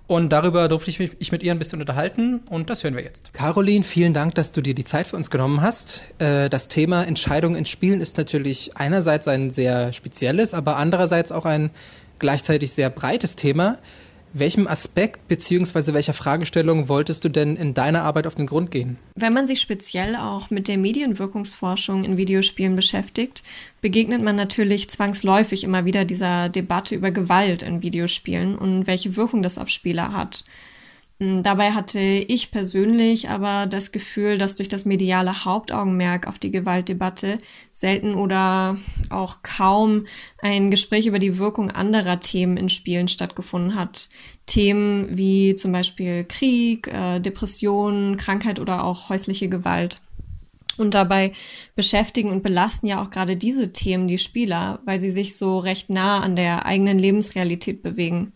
[0.09, 3.31] und darüber durfte ich mich mit ihr ein bisschen unterhalten und das hören wir jetzt.
[3.31, 6.01] Caroline, vielen Dank, dass du dir die Zeit für uns genommen hast.
[6.17, 11.45] Äh, das Thema Entscheidungen in Spielen ist natürlich einerseits ein sehr spezielles, aber andererseits auch
[11.45, 11.69] ein
[12.17, 13.77] gleichzeitig sehr breites Thema.
[14.33, 15.93] Welchem Aspekt bzw.
[15.93, 18.97] welcher Fragestellung wolltest du denn in deiner Arbeit auf den Grund gehen?
[19.15, 23.43] Wenn man sich speziell auch mit der Medienwirkungsforschung in Videospielen beschäftigt,
[23.81, 29.41] begegnet man natürlich zwangsläufig immer wieder dieser Debatte über Gewalt in Videospielen und welche Wirkung
[29.41, 30.43] das auf Spieler hat.
[31.19, 36.51] Hm, dabei hatte ich persönlich aber das Gefühl, dass durch das mediale Hauptaugenmerk auf die
[36.51, 37.39] Gewaltdebatte
[37.73, 38.77] selten oder
[39.09, 40.07] auch kaum
[40.41, 44.09] ein Gespräch über die Wirkung anderer Themen in Spielen stattgefunden hat.
[44.45, 50.01] Themen wie zum Beispiel Krieg, äh, Depression, Krankheit oder auch häusliche Gewalt.
[50.77, 51.33] Und dabei
[51.75, 55.89] beschäftigen und belasten ja auch gerade diese Themen die Spieler, weil sie sich so recht
[55.89, 58.31] nah an der eigenen Lebensrealität bewegen.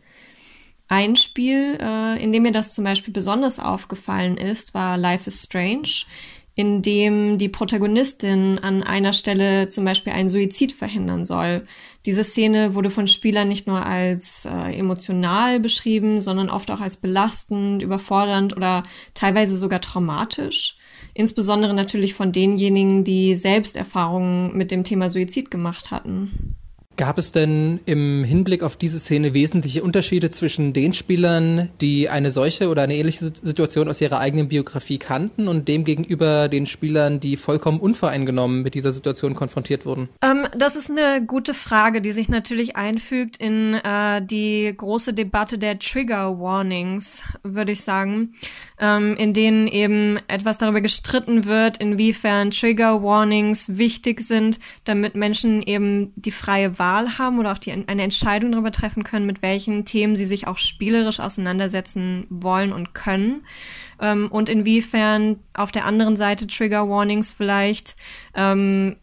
[0.95, 5.41] Ein Spiel, äh, in dem mir das zum Beispiel besonders aufgefallen ist, war Life is
[5.41, 6.05] Strange,
[6.53, 11.65] in dem die Protagonistin an einer Stelle zum Beispiel einen Suizid verhindern soll.
[12.05, 16.97] Diese Szene wurde von Spielern nicht nur als äh, emotional beschrieben, sondern oft auch als
[16.97, 18.83] belastend, überfordernd oder
[19.15, 20.77] teilweise sogar traumatisch.
[21.15, 26.55] Insbesondere natürlich von denjenigen, die selbst Erfahrungen mit dem Thema Suizid gemacht hatten.
[26.95, 32.29] Gab es denn im Hinblick auf diese Szene wesentliche Unterschiede zwischen den Spielern, die eine
[32.29, 37.19] solche oder eine ähnliche Situation aus ihrer eigenen Biografie kannten und dem gegenüber den Spielern,
[37.19, 40.09] die vollkommen unvoreingenommen mit dieser Situation konfrontiert wurden?
[40.21, 45.57] Ähm, das ist eine gute Frage, die sich natürlich einfügt in äh, die große Debatte
[45.57, 48.33] der Trigger Warnings, würde ich sagen
[48.79, 55.63] ähm, in denen eben etwas darüber gestritten wird, inwiefern Trigger Warnings wichtig sind, damit Menschen
[55.63, 56.82] eben die freie Wahl
[57.17, 60.57] haben oder auch die, eine Entscheidung darüber treffen können, mit welchen Themen sie sich auch
[60.57, 63.41] spielerisch auseinandersetzen wollen und können.
[64.01, 67.95] Ähm, und inwiefern auf der anderen Seite Trigger Warnings vielleicht
[68.35, 68.95] ähm,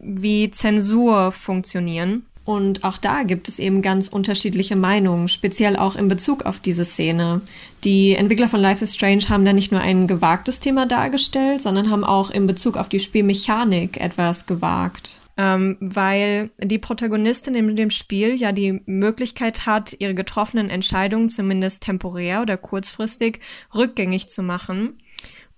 [0.00, 2.24] wie Zensur funktionieren.
[2.46, 6.84] Und auch da gibt es eben ganz unterschiedliche Meinungen, speziell auch in Bezug auf diese
[6.84, 7.40] Szene.
[7.82, 11.90] Die Entwickler von Life is Strange haben da nicht nur ein gewagtes Thema dargestellt, sondern
[11.90, 15.15] haben auch in Bezug auf die Spielmechanik etwas gewagt.
[15.38, 21.82] Ähm, weil die Protagonistin in dem Spiel ja die Möglichkeit hat, ihre getroffenen Entscheidungen zumindest
[21.82, 23.40] temporär oder kurzfristig
[23.74, 24.94] rückgängig zu machen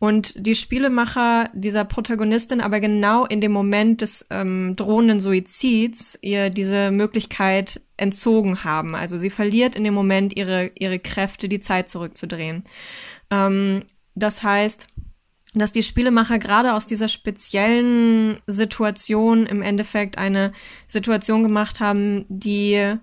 [0.00, 6.50] und die Spielemacher dieser Protagonistin aber genau in dem Moment des ähm, drohenden Suizids ihr
[6.50, 8.94] diese Möglichkeit entzogen haben.
[8.94, 12.62] Also sie verliert in dem Moment ihre, ihre Kräfte, die Zeit zurückzudrehen.
[13.30, 13.82] Ähm,
[14.14, 14.86] das heißt,
[15.58, 20.52] dass die Spielemacher gerade aus dieser speziellen Situation im Endeffekt eine
[20.86, 22.94] Situation gemacht haben, die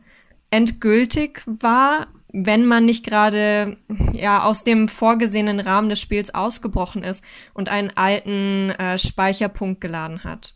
[0.51, 3.77] endgültig war, wenn man nicht gerade
[4.11, 10.23] ja aus dem vorgesehenen Rahmen des Spiels ausgebrochen ist und einen alten äh, Speicherpunkt geladen
[10.25, 10.53] hat.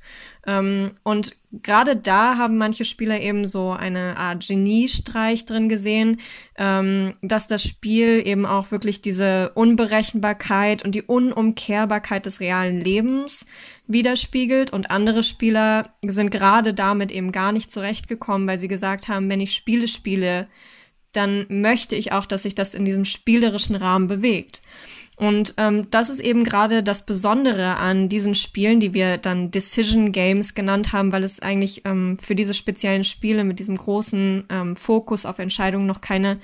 [0.50, 6.20] Ähm, und gerade da haben manche Spieler eben so eine Art Geniestreich drin gesehen,
[6.58, 13.46] ähm, dass das Spiel eben auch wirklich diese Unberechenbarkeit und die Unumkehrbarkeit des realen Lebens
[13.86, 19.30] widerspiegelt und andere Spieler sind gerade damit eben gar nicht zurechtgekommen, weil sie gesagt haben,
[19.30, 20.48] wenn ich Spiele spiele,
[21.12, 24.62] dann möchte ich auch, dass sich das in diesem spielerischen Rahmen bewegt.
[25.20, 30.14] Und ähm, das ist eben gerade das Besondere an diesen Spielen, die wir dann Decision
[30.14, 34.78] Games genannt haben, weil es eigentlich ähm, für diese speziellen Spiele mit diesem großen ähm,
[34.78, 36.40] Fokus auf Entscheidungen noch keine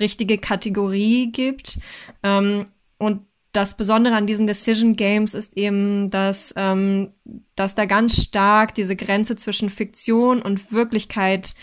[0.00, 1.78] richtige Kategorie gibt.
[2.24, 2.66] Ähm,
[2.98, 3.20] und
[3.52, 7.10] das Besondere an diesen Decision Games ist eben, dass, ähm,
[7.54, 11.54] dass da ganz stark diese Grenze zwischen Fiktion und Wirklichkeit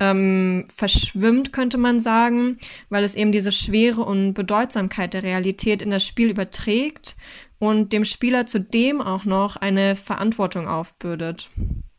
[0.00, 2.58] ähm, verschwimmt, könnte man sagen,
[2.90, 7.16] weil es eben diese Schwere und Bedeutsamkeit der Realität in das Spiel überträgt
[7.58, 11.50] und dem Spieler zudem auch noch eine Verantwortung aufbürdet.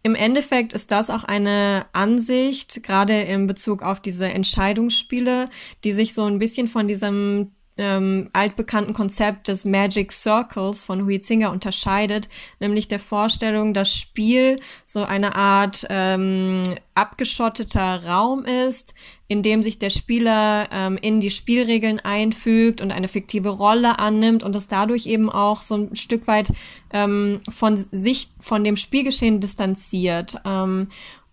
[0.04, 5.50] Im Endeffekt ist das auch eine Ansicht, gerade in Bezug auf diese Entscheidungsspiele,
[5.84, 11.50] die sich so ein bisschen von diesem ähm, altbekannten Konzept des Magic Circles von Huizinga
[11.50, 16.64] unterscheidet, nämlich der Vorstellung, dass Spiel so eine Art ähm,
[16.96, 18.94] abgeschotteter Raum ist,
[19.28, 24.42] in dem sich der Spieler ähm, in die Spielregeln einfügt und eine fiktive Rolle annimmt
[24.42, 26.54] und es dadurch eben auch so ein Stück weit
[26.92, 30.38] ähm, von sich, von dem Spielgeschehen distanziert.
[30.46, 30.88] Ähm,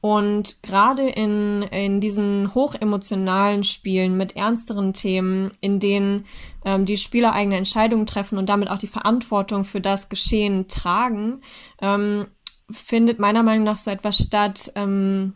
[0.05, 6.27] und gerade in, in diesen hochemotionalen Spielen mit ernsteren Themen, in denen
[6.67, 11.41] ähm, die Spieler eigene Entscheidungen treffen und damit auch die Verantwortung für das Geschehen tragen,
[11.81, 12.27] ähm,
[12.71, 15.33] findet meiner Meinung nach so etwas statt, ähm,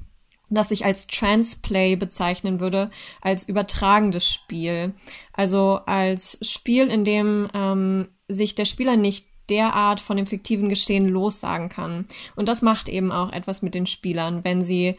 [0.51, 2.91] das ich als Transplay bezeichnen würde,
[3.23, 4.93] als übertragendes Spiel.
[5.33, 11.07] Also als Spiel, in dem ähm, sich der Spieler nicht derart von dem fiktiven Geschehen
[11.07, 12.07] lossagen kann.
[12.36, 14.96] Und das macht eben auch etwas mit den Spielern, wenn sie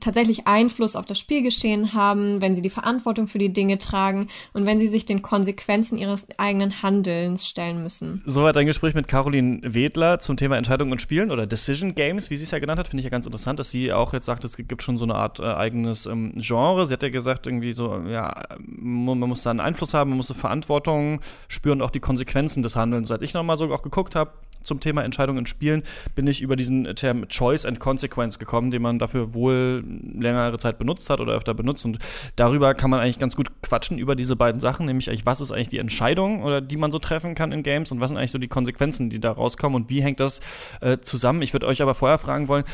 [0.00, 4.66] tatsächlich Einfluss auf das Spielgeschehen haben, wenn sie die Verantwortung für die Dinge tragen und
[4.66, 8.22] wenn sie sich den Konsequenzen ihres eigenen Handelns stellen müssen.
[8.24, 12.36] Soweit ein Gespräch mit Caroline Wedler zum Thema Entscheidungen und Spielen oder Decision Games, wie
[12.36, 14.44] sie es ja genannt hat, finde ich ja ganz interessant, dass sie auch jetzt sagt,
[14.44, 16.86] es gibt schon so eine Art äh, eigenes ähm, Genre.
[16.86, 20.30] Sie hat ja gesagt, irgendwie so, ja, man muss da einen Einfluss haben, man muss
[20.30, 23.08] eine Verantwortung spüren und auch die Konsequenzen des Handelns.
[23.08, 24.32] Seit ich nochmal so auch geguckt habe,
[24.62, 25.82] zum Thema Entscheidungen in Spielen
[26.14, 29.84] bin ich über diesen Term Choice and Consequence gekommen, den man dafür wohl
[30.14, 31.84] längere Zeit benutzt hat oder öfter benutzt.
[31.84, 31.98] Und
[32.36, 35.50] darüber kann man eigentlich ganz gut quatschen über diese beiden Sachen, nämlich eigentlich, was ist
[35.50, 38.30] eigentlich die Entscheidung oder die man so treffen kann in Games und was sind eigentlich
[38.30, 40.40] so die Konsequenzen, die da rauskommen und wie hängt das
[40.80, 41.42] äh, zusammen.
[41.42, 42.64] Ich würde euch aber vorher fragen wollen,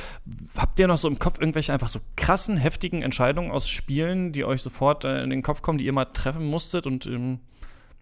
[0.57, 4.45] habt ihr noch so im Kopf irgendwelche einfach so krassen, heftigen Entscheidungen aus Spielen, die
[4.45, 7.41] euch sofort äh, in den Kopf kommen, die ihr mal treffen musstet und ähm,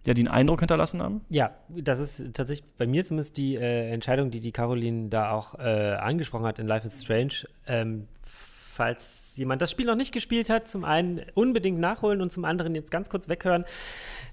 [0.07, 1.21] ja, die einen Eindruck hinterlassen haben?
[1.29, 5.55] Ja, das ist tatsächlich bei mir zumindest die äh, Entscheidung, die die Caroline da auch
[5.59, 7.45] äh, angesprochen hat in Life is Strange.
[7.67, 12.45] Ähm, falls jemand das Spiel noch nicht gespielt hat, zum einen unbedingt nachholen und zum
[12.45, 13.65] anderen jetzt ganz kurz weghören.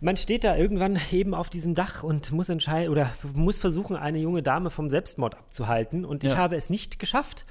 [0.01, 4.19] Man steht da irgendwann eben auf diesem Dach und muss entscheiden oder muss versuchen, eine
[4.19, 6.05] junge Dame vom Selbstmord abzuhalten.
[6.05, 6.37] Und ich ja.
[6.39, 7.47] habe es nicht geschafft.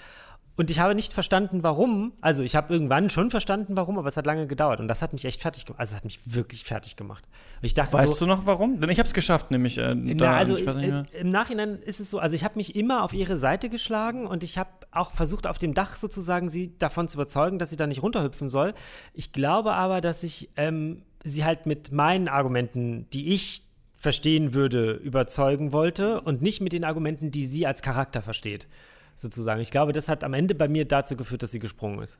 [0.56, 2.14] Und ich habe nicht verstanden, warum.
[2.22, 4.80] Also ich habe irgendwann schon verstanden, warum, aber es hat lange gedauert.
[4.80, 5.80] Und das hat mich echt fertig gemacht.
[5.80, 7.24] Also es hat mich wirklich fertig gemacht.
[7.60, 8.80] Und ich dachte weißt so, du noch warum?
[8.80, 9.80] Denn ich habe es geschafft, nämlich.
[9.80, 12.20] Äh, na, da, also äh, im Nachhinein ist es so.
[12.20, 15.58] Also ich habe mich immer auf ihre Seite geschlagen und ich habe auch versucht, auf
[15.58, 18.76] dem Dach sozusagen sie davon zu überzeugen, dass sie da nicht runterhüpfen soll.
[19.14, 23.64] Ich glaube aber, dass ich ähm, sie halt mit meinen Argumenten, die ich
[23.96, 28.68] verstehen würde, überzeugen wollte und nicht mit den Argumenten, die sie als Charakter versteht
[29.16, 29.62] sozusagen.
[29.62, 32.20] Ich glaube, das hat am Ende bei mir dazu geführt, dass sie gesprungen ist.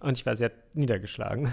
[0.00, 1.52] Und ich war sehr niedergeschlagen.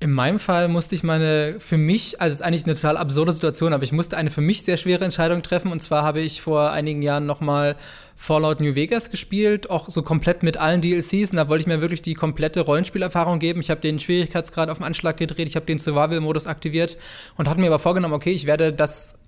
[0.00, 3.32] In meinem Fall musste ich meine, für mich, also es ist eigentlich eine total absurde
[3.32, 5.72] Situation, aber ich musste eine für mich sehr schwere Entscheidung treffen.
[5.72, 7.76] Und zwar habe ich vor einigen Jahren nochmal
[8.14, 11.30] Fallout New Vegas gespielt, auch so komplett mit allen DLCs.
[11.30, 13.60] Und da wollte ich mir wirklich die komplette Rollenspielerfahrung geben.
[13.60, 16.98] Ich habe den Schwierigkeitsgrad auf den Anschlag gedreht, ich habe den Survival-Modus aktiviert
[17.38, 19.18] und hatte mir aber vorgenommen, okay, ich werde das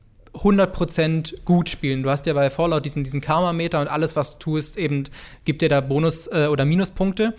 [0.43, 2.03] 100% gut spielen.
[2.03, 5.05] Du hast ja bei Fallout diesen, diesen Karma-Meter und alles, was du tust, eben
[5.45, 7.34] gibt dir da Bonus- äh, oder Minuspunkte.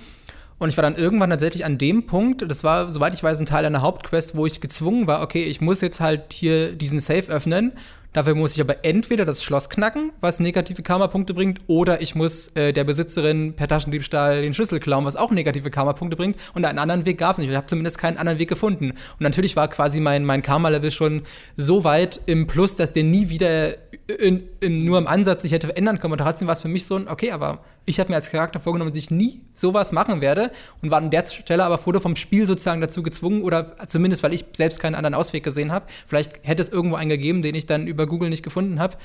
[0.59, 3.45] Und ich war dann irgendwann tatsächlich an dem Punkt, das war, soweit ich weiß, ein
[3.45, 7.29] Teil einer Hauptquest, wo ich gezwungen war, okay, ich muss jetzt halt hier diesen Safe
[7.31, 7.73] öffnen
[8.13, 12.49] Dafür muss ich aber entweder das Schloss knacken, was negative Karma-Punkte bringt, oder ich muss
[12.55, 16.37] äh, der Besitzerin per Taschendiebstahl den Schlüssel klauen, was auch negative Karma-Punkte bringt.
[16.53, 17.49] Und einen anderen Weg gab es nicht.
[17.49, 18.91] Ich habe zumindest keinen anderen Weg gefunden.
[18.91, 21.23] Und natürlich war quasi mein, mein Karma-Level schon
[21.57, 23.73] so weit im Plus, dass der nie wieder
[24.07, 26.13] in, in, nur im Ansatz sich hätte ändern können.
[26.13, 28.59] Und trotzdem war es für mich so ein, okay, aber ich habe mir als Charakter
[28.59, 30.51] vorgenommen, dass ich nie sowas machen werde
[30.81, 34.33] und war an der Stelle aber wurde vom Spiel sozusagen dazu gezwungen oder zumindest, weil
[34.33, 35.87] ich selbst keinen anderen Ausweg gesehen habe.
[36.07, 38.97] Vielleicht hätte es irgendwo einen gegeben, den ich dann über Google nicht gefunden habe.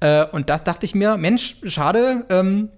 [0.00, 2.70] Äh, und das dachte ich mir, Mensch, schade, ähm,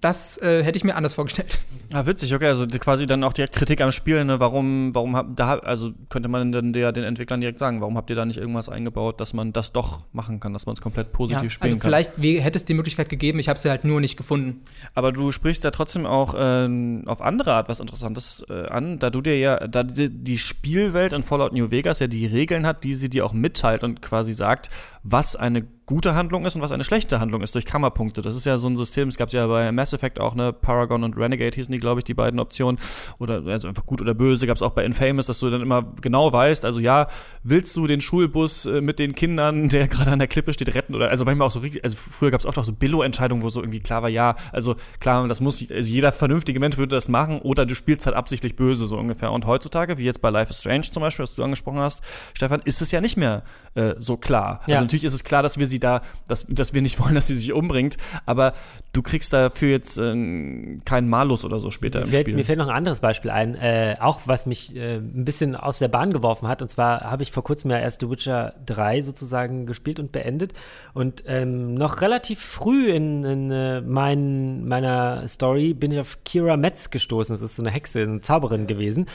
[0.00, 1.58] das äh, hätte ich mir anders vorgestellt.
[1.92, 5.38] Ah, witzig, okay, also quasi dann auch die Kritik am Spiel, ne, warum, warum habt
[5.38, 8.38] da, also könnte man dann der, den Entwicklern direkt sagen, warum habt ihr da nicht
[8.38, 11.74] irgendwas eingebaut, dass man das doch machen kann, dass man es komplett positiv ja, spielen
[11.74, 11.94] also kann?
[11.94, 14.64] Also vielleicht hätte es die Möglichkeit gegeben, ich habe sie halt nur nicht gefunden.
[14.94, 19.10] Aber du sprichst ja trotzdem auch äh, auf andere Art was Interessantes äh, an, da
[19.10, 22.82] du dir ja, da die, die Spielwelt in Fallout New Vegas ja die Regeln hat,
[22.82, 24.70] die sie dir auch mitteilt und quasi sagt,
[25.04, 28.20] was eine gute Handlung ist und was eine schlechte Handlung ist durch Kammerpunkte.
[28.20, 31.04] Das ist ja so ein System, es gab ja bei Mass Effect auch, ne, Paragon
[31.04, 32.80] und Renegade hießen die, glaube ich, die beiden Optionen.
[33.18, 35.94] Oder also einfach gut oder böse, gab es auch bei Infamous, dass du dann immer
[36.02, 37.06] genau weißt, also ja,
[37.44, 40.94] willst du den Schulbus äh, mit den Kindern, der gerade an der Klippe steht, retten?
[40.94, 43.50] Oder also manchmal auch so richtig, also früher gab es oft auch so Billo-Entscheidungen, wo
[43.50, 47.08] so irgendwie klar war, ja, also klar, das muss, also jeder vernünftige Mensch würde das
[47.08, 49.30] machen, oder du spielst halt absichtlich böse, so ungefähr.
[49.30, 52.02] Und heutzutage, wie jetzt bei Life is Strange zum Beispiel, was du angesprochen hast,
[52.34, 54.58] Stefan, ist es ja nicht mehr äh, so klar.
[54.62, 54.80] Also ja.
[54.80, 57.26] natürlich ist es klar, dass wir sie sie da, dass, dass wir nicht wollen, dass
[57.26, 58.52] sie sich umbringt, aber
[58.92, 62.36] du kriegst dafür jetzt äh, keinen Malus oder so später mir im fällt, Spiel.
[62.36, 65.78] Mir fällt noch ein anderes Beispiel ein, äh, auch was mich äh, ein bisschen aus
[65.78, 66.62] der Bahn geworfen hat.
[66.62, 70.52] Und zwar habe ich vor kurzem ja erst The Witcher 3 sozusagen gespielt und beendet.
[70.94, 76.56] Und ähm, noch relativ früh in, in äh, mein, meiner Story bin ich auf Kira
[76.56, 77.34] Metz gestoßen.
[77.34, 79.06] Das ist so eine Hexe, eine Zauberin gewesen.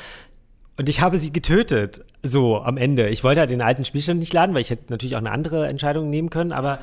[0.82, 3.10] Und ich habe sie getötet, so am Ende.
[3.10, 5.68] Ich wollte halt den alten Spielstand nicht laden, weil ich hätte natürlich auch eine andere
[5.68, 6.80] Entscheidung nehmen können, aber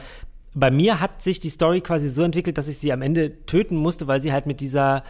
[0.54, 3.74] bei mir hat sich die Story quasi so entwickelt, dass ich sie am Ende töten
[3.74, 5.02] musste, weil sie halt mit dieser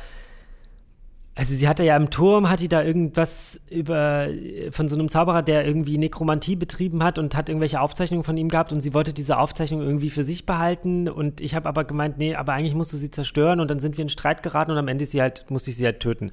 [1.34, 4.28] also sie hatte ja im Turm, hat die da irgendwas über
[4.70, 8.48] von so einem Zauberer, der irgendwie Nekromantie betrieben hat und hat irgendwelche Aufzeichnungen von ihm
[8.48, 12.16] gehabt und sie wollte diese Aufzeichnung irgendwie für sich behalten und ich habe aber gemeint,
[12.16, 14.78] nee, aber eigentlich musst du sie zerstören und dann sind wir in Streit geraten und
[14.78, 16.30] am Ende sie halt, musste ich sie halt töten.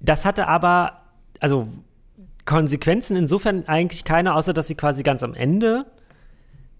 [0.00, 1.00] Das hatte aber,
[1.40, 1.68] also
[2.44, 5.86] Konsequenzen insofern eigentlich keine, außer dass sie quasi ganz am Ende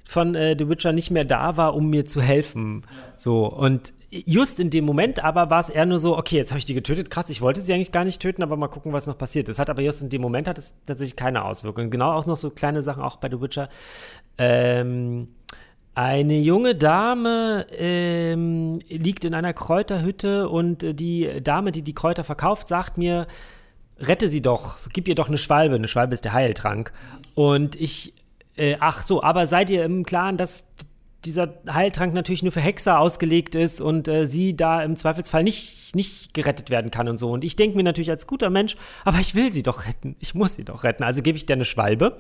[0.05, 2.83] von äh, The Witcher nicht mehr da war, um mir zu helfen.
[3.17, 6.59] So, und just in dem Moment aber war es eher nur so, okay, jetzt habe
[6.59, 9.07] ich die getötet, krass, ich wollte sie eigentlich gar nicht töten, aber mal gucken, was
[9.07, 9.49] noch passiert.
[9.49, 11.91] Das hat aber just in dem Moment hat es tatsächlich keine Auswirkungen.
[11.91, 13.69] Genau auch noch so kleine Sachen, auch bei The Witcher.
[14.39, 15.29] Ähm,
[15.95, 22.25] eine junge Dame ähm, liegt in einer Kräuterhütte und äh, die Dame, die die Kräuter
[22.25, 23.27] verkauft, sagt mir,
[24.01, 25.75] rette sie doch, gib ihr doch eine Schwalbe.
[25.75, 26.93] Eine Schwalbe ist der Heiltrank.
[27.35, 28.15] Und ich
[28.61, 30.67] äh, ach so, aber seid ihr im Klaren, dass
[31.25, 35.95] dieser Heiltrank natürlich nur für Hexer ausgelegt ist und äh, sie da im Zweifelsfall nicht,
[35.95, 37.31] nicht gerettet werden kann und so.
[37.31, 40.17] Und ich denke mir natürlich als guter Mensch, aber ich will sie doch retten.
[40.19, 41.05] Ich muss sie doch retten.
[41.05, 42.17] Also gebe ich dir eine Schwalbe.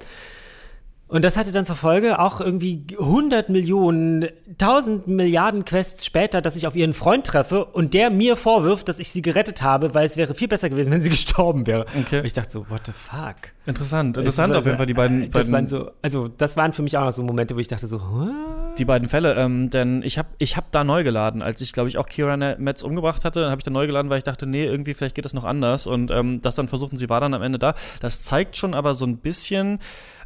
[1.10, 6.54] Und das hatte dann zur Folge auch irgendwie 100 Millionen, 1000 Milliarden Quests später, dass
[6.54, 10.06] ich auf ihren Freund treffe und der mir vorwirft, dass ich sie gerettet habe, weil
[10.06, 11.84] es wäre viel besser gewesen, wenn sie gestorben wäre.
[11.98, 12.20] Okay.
[12.20, 13.50] Und ich dachte so, what the fuck?
[13.66, 16.82] Interessant, interessant auf jeden Fall die beiden, Das beiden waren so, also das waren für
[16.82, 18.30] mich auch noch so Momente, wo ich dachte so, huh?
[18.78, 21.88] die beiden Fälle, ähm, denn ich habe ich hab da neu geladen, als ich glaube
[21.88, 24.46] ich auch Kira Metz umgebracht hatte, dann habe ich da neu geladen, weil ich dachte,
[24.46, 27.20] nee, irgendwie vielleicht geht das noch anders und ähm, das dann versucht und sie war
[27.20, 27.74] dann am Ende da.
[28.00, 29.78] Das zeigt schon aber so ein bisschen,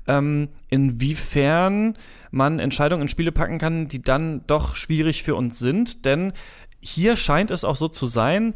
[0.06, 1.96] ähm, inwiefern
[2.30, 6.32] man Entscheidungen in Spiele packen kann, die dann doch schwierig für uns sind, denn
[6.80, 8.54] hier scheint es auch so zu sein,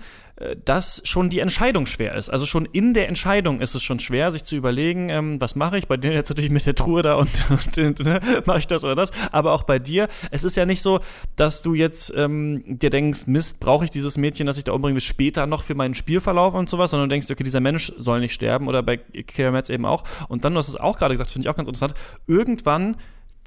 [0.65, 2.29] dass schon die Entscheidung schwer ist.
[2.29, 5.79] Also schon in der Entscheidung ist es schon schwer, sich zu überlegen, ähm, was mache
[5.79, 5.89] ich?
[5.89, 7.29] Bei dir jetzt natürlich mit der Truhe da und,
[7.77, 9.11] und ne, mache ich das oder das.
[9.33, 11.01] Aber auch bei dir, es ist ja nicht so,
[11.37, 15.01] dass du jetzt ähm, dir denkst, Mist, brauche ich dieses Mädchen, das ich da umbringe,
[15.01, 18.35] später noch für meinen Spielverlauf und sowas, sondern du denkst, okay, dieser Mensch soll nicht
[18.35, 20.05] sterben oder bei Kira Metz eben auch.
[20.29, 21.95] Und dann, du hast es auch gerade gesagt, finde ich auch ganz interessant,
[22.27, 22.97] irgendwann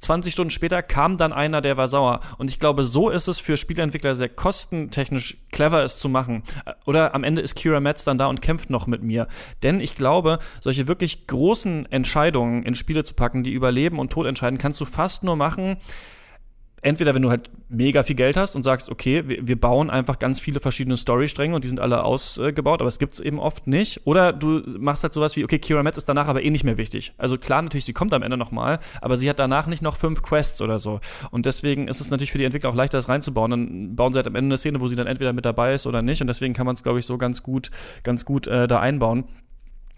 [0.02, 2.20] 20 Stunden später kam dann einer, der war sauer.
[2.36, 6.42] Und ich glaube, so ist es für Spieleentwickler sehr kostentechnisch clever, es zu machen.
[6.86, 9.28] Oder am Ende ist Kira Metz dann da und kämpft noch mit mir.
[9.62, 14.10] Denn ich glaube, solche wirklich großen Entscheidungen in Spiele zu packen, die über Leben und
[14.10, 15.76] Tod entscheiden, kannst du fast nur machen,
[16.82, 20.18] entweder wenn du halt mega viel Geld hast und sagst, okay, wir, wir bauen einfach
[20.18, 24.00] ganz viele verschiedene Storystränge und die sind alle ausgebaut, aber es gibt's eben oft nicht.
[24.04, 26.76] Oder du machst halt sowas wie, okay, Kira Metz ist danach aber eh nicht mehr
[26.76, 27.14] wichtig.
[27.16, 30.22] Also klar, natürlich, sie kommt am Ende nochmal, aber sie hat danach nicht noch fünf
[30.22, 31.00] Quests oder so.
[31.30, 33.50] Und deswegen ist es natürlich für die Entwickler auch leichter, das reinzubauen.
[33.52, 35.86] Dann bauen sie halt am Ende eine Szene, wo sie dann entweder mit dabei ist
[35.86, 36.20] oder nicht.
[36.20, 37.70] Und deswegen kann man es, glaube ich, so ganz gut,
[38.02, 39.24] ganz gut äh, da einbauen.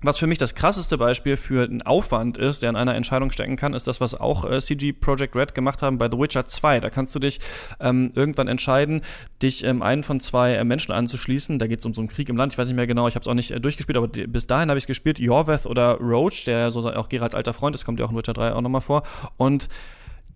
[0.03, 3.57] Was für mich das krasseste Beispiel für einen Aufwand ist, der in einer Entscheidung stecken
[3.57, 6.81] kann, ist das, was auch äh, CG Projekt Red gemacht haben bei The Witcher 2.
[6.81, 7.41] Da kannst du dich
[7.81, 9.01] ähm, irgendwann entscheiden,
[9.41, 11.59] dich ähm, einen von zwei äh, Menschen anzuschließen.
[11.59, 12.53] Da geht es um so einen Krieg im Land.
[12.53, 14.69] Ich weiß nicht mehr genau, ich habe es auch nicht äh, durchgespielt, aber bis dahin
[14.69, 15.19] habe ich es gespielt.
[15.19, 18.35] Jorveth oder Roach, der so auch Geralds alter Freund ist, kommt ja auch in Witcher
[18.35, 19.05] 3 auch nochmal vor.
[19.39, 19.69] Und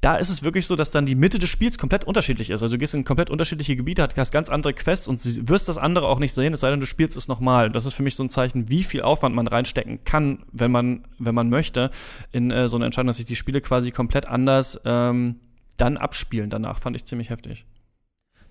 [0.01, 2.63] da ist es wirklich so, dass dann die Mitte des Spiels komplett unterschiedlich ist.
[2.63, 6.07] Also du gehst in komplett unterschiedliche Gebiete, hast ganz andere Quests und wirst das andere
[6.07, 7.71] auch nicht sehen, es sei denn, du spielst es nochmal.
[7.71, 11.05] Das ist für mich so ein Zeichen, wie viel Aufwand man reinstecken kann, wenn man,
[11.19, 11.91] wenn man möchte,
[12.31, 15.41] in äh, so eine Entscheidung, dass sich die Spiele quasi komplett anders ähm,
[15.77, 16.51] dann abspielen.
[16.51, 17.65] Danach fand ich ziemlich heftig.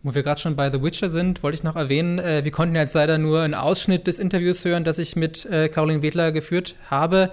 [0.04, 2.76] Wo wir gerade schon bei The Witcher sind, wollte ich noch erwähnen, äh, wir konnten
[2.76, 6.76] jetzt leider nur einen Ausschnitt des Interviews hören, das ich mit äh, Caroline Wedler geführt
[6.90, 7.32] habe.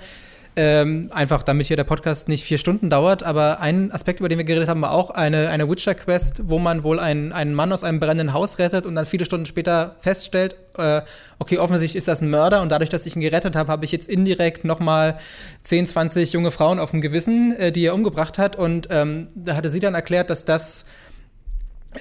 [0.57, 3.23] Ähm, einfach damit hier der Podcast nicht vier Stunden dauert.
[3.23, 6.85] Aber ein Aspekt, über den wir geredet haben, war auch eine, eine Witcher-Quest, wo man
[6.85, 10.57] wohl einen, einen Mann aus einem brennenden Haus rettet und dann viele Stunden später feststellt,
[10.79, 11.03] äh,
[11.39, 13.93] okay, offensichtlich ist das ein Mörder und dadurch, dass ich ihn gerettet habe, habe ich
[13.93, 15.19] jetzt indirekt nochmal
[15.63, 18.57] 10, 20 junge Frauen auf dem Gewissen, äh, die er umgebracht hat.
[18.57, 20.85] Und ähm, da hatte sie dann erklärt, dass das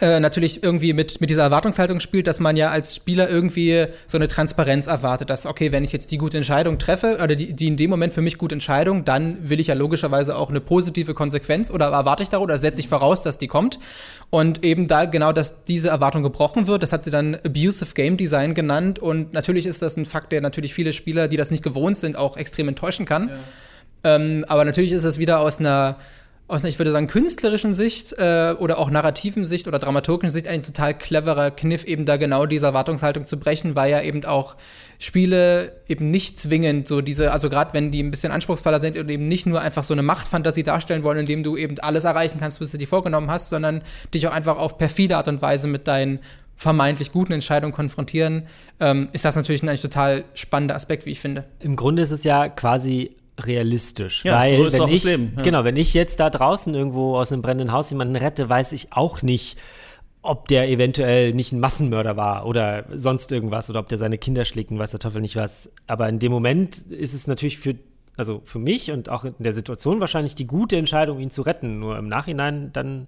[0.01, 4.17] äh, natürlich irgendwie mit, mit dieser Erwartungshaltung spielt, dass man ja als Spieler irgendwie so
[4.17, 7.67] eine Transparenz erwartet, dass, okay, wenn ich jetzt die gute Entscheidung treffe, oder die, die
[7.67, 11.13] in dem Moment für mich gute Entscheidung, dann will ich ja logischerweise auch eine positive
[11.13, 13.79] Konsequenz oder erwarte ich darüber, oder setze ich voraus, dass die kommt.
[14.29, 18.17] Und eben da genau, dass diese Erwartung gebrochen wird, das hat sie dann Abusive Game
[18.17, 18.99] Design genannt.
[18.99, 22.17] Und natürlich ist das ein Fakt, der natürlich viele Spieler, die das nicht gewohnt sind,
[22.17, 23.29] auch extrem enttäuschen kann.
[23.29, 24.15] Ja.
[24.15, 25.97] Ähm, aber natürlich ist es wieder aus einer
[26.47, 30.47] aus einer, ich würde sagen, künstlerischen Sicht äh, oder auch narrativen Sicht oder dramaturgischen Sicht
[30.47, 34.55] ein total cleverer Kniff, eben da genau diese Erwartungshaltung zu brechen, weil ja eben auch
[34.99, 39.09] Spiele eben nicht zwingend so diese, also gerade wenn die ein bisschen anspruchsvoller sind und
[39.09, 42.59] eben nicht nur einfach so eine Machtfantasie darstellen wollen, indem du eben alles erreichen kannst,
[42.59, 43.81] was du dir vorgenommen hast, sondern
[44.13, 46.19] dich auch einfach auf perfide Art und Weise mit deinen
[46.55, 48.47] vermeintlich guten Entscheidungen konfrontieren,
[48.79, 51.45] ähm, ist das natürlich ein eigentlich total spannender Aspekt, wie ich finde.
[51.59, 53.15] Im Grunde ist es ja quasi
[53.45, 54.23] realistisch.
[54.23, 55.43] Ja, weil so ist wenn auch das ich, Leben, ja.
[55.43, 58.93] Genau, wenn ich jetzt da draußen irgendwo aus einem brennenden Haus jemanden rette, weiß ich
[58.93, 59.57] auch nicht,
[60.21, 64.45] ob der eventuell nicht ein Massenmörder war oder sonst irgendwas oder ob der seine Kinder
[64.45, 65.69] schlägt und weiß der Teufel nicht was.
[65.85, 67.75] Aber in dem Moment ist es natürlich für,
[68.15, 71.79] also für mich und auch in der Situation wahrscheinlich die gute Entscheidung, ihn zu retten.
[71.79, 73.07] Nur im Nachhinein dann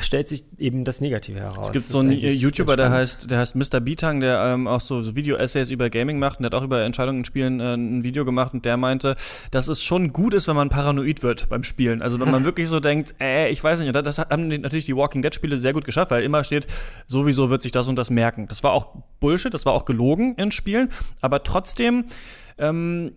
[0.00, 1.66] stellt sich eben das Negative heraus.
[1.66, 3.80] Es gibt so einen eigentlich YouTuber, der heißt, der heißt Mr.
[3.80, 6.82] Bitang, der ähm, auch so, so Video-Essays über Gaming macht und der hat auch über
[6.82, 9.16] Entscheidungen in Spielen äh, ein Video gemacht und der meinte,
[9.50, 12.00] dass es schon gut ist, wenn man paranoid wird beim Spielen.
[12.00, 14.96] Also wenn man wirklich so denkt, äh, ich weiß nicht, und das haben natürlich die
[14.96, 16.66] Walking Dead-Spiele sehr gut geschafft, weil immer steht,
[17.06, 18.48] sowieso wird sich das und das merken.
[18.48, 18.88] Das war auch
[19.20, 20.88] Bullshit, das war auch gelogen in Spielen,
[21.20, 22.06] aber trotzdem
[22.58, 23.12] ähm,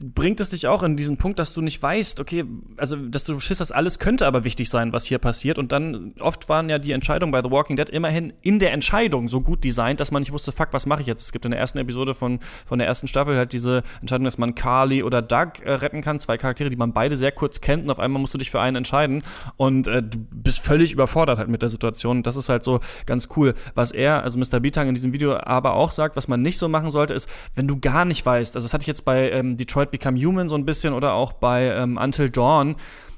[0.00, 2.44] bringt es dich auch in diesen Punkt, dass du nicht weißt, okay,
[2.76, 5.58] also dass du Schiss hast, alles könnte aber wichtig sein, was hier passiert.
[5.58, 9.28] Und dann oft waren ja die Entscheidungen bei The Walking Dead immerhin in der Entscheidung
[9.28, 11.24] so gut designt, dass man nicht wusste, fuck, was mache ich jetzt?
[11.24, 14.38] Es gibt in der ersten Episode von, von der ersten Staffel halt diese Entscheidung, dass
[14.38, 17.84] man Carly oder Doug äh, retten kann, zwei Charaktere, die man beide sehr kurz kennt
[17.84, 19.22] und auf einmal musst du dich für einen entscheiden
[19.56, 22.22] und äh, du bist völlig überfordert halt mit der Situation.
[22.22, 23.54] Das ist halt so ganz cool.
[23.74, 24.60] Was er, also Mr.
[24.60, 27.68] Bitang in diesem Video aber auch sagt, was man nicht so machen sollte, ist, wenn
[27.68, 30.54] du gar nicht weißt, also das hatte ich jetzt bei ähm, Detroit Become Human so
[30.54, 32.76] ein bisschen oder auch bei ähm, Until Dawn,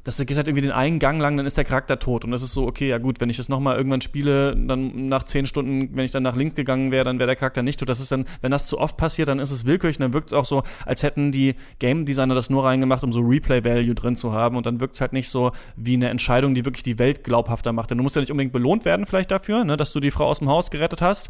[0.08, 2.24] dass du gehst halt irgendwie den einen Gang lang, dann ist der Charakter tot.
[2.24, 5.24] Und das ist so, okay, ja gut, wenn ich das nochmal irgendwann spiele, dann nach
[5.24, 7.90] zehn Stunden, wenn ich dann nach links gegangen wäre, dann wäre der Charakter nicht tot.
[7.90, 10.30] Das ist dann, wenn das zu oft passiert, dann ist es willkürlich und dann wirkt
[10.30, 14.16] es auch so, als hätten die Game Designer das nur reingemacht, um so Replay-Value drin
[14.16, 14.56] zu haben.
[14.56, 17.74] Und dann wirkt es halt nicht so wie eine Entscheidung, die wirklich die Welt glaubhafter
[17.74, 17.90] macht.
[17.90, 20.24] Denn du musst ja nicht unbedingt belohnt werden, vielleicht dafür, ne, dass du die Frau
[20.24, 21.28] aus dem Haus gerettet hast.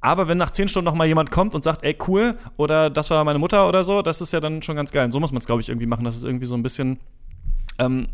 [0.00, 3.10] Aber wenn nach zehn Stunden noch mal jemand kommt und sagt, ey, cool, oder das
[3.10, 5.04] war meine Mutter oder so, das ist ja dann schon ganz geil.
[5.04, 7.00] Und so muss man es, glaube ich, irgendwie machen, dass es irgendwie so ein bisschen
[7.78, 8.06] ähm,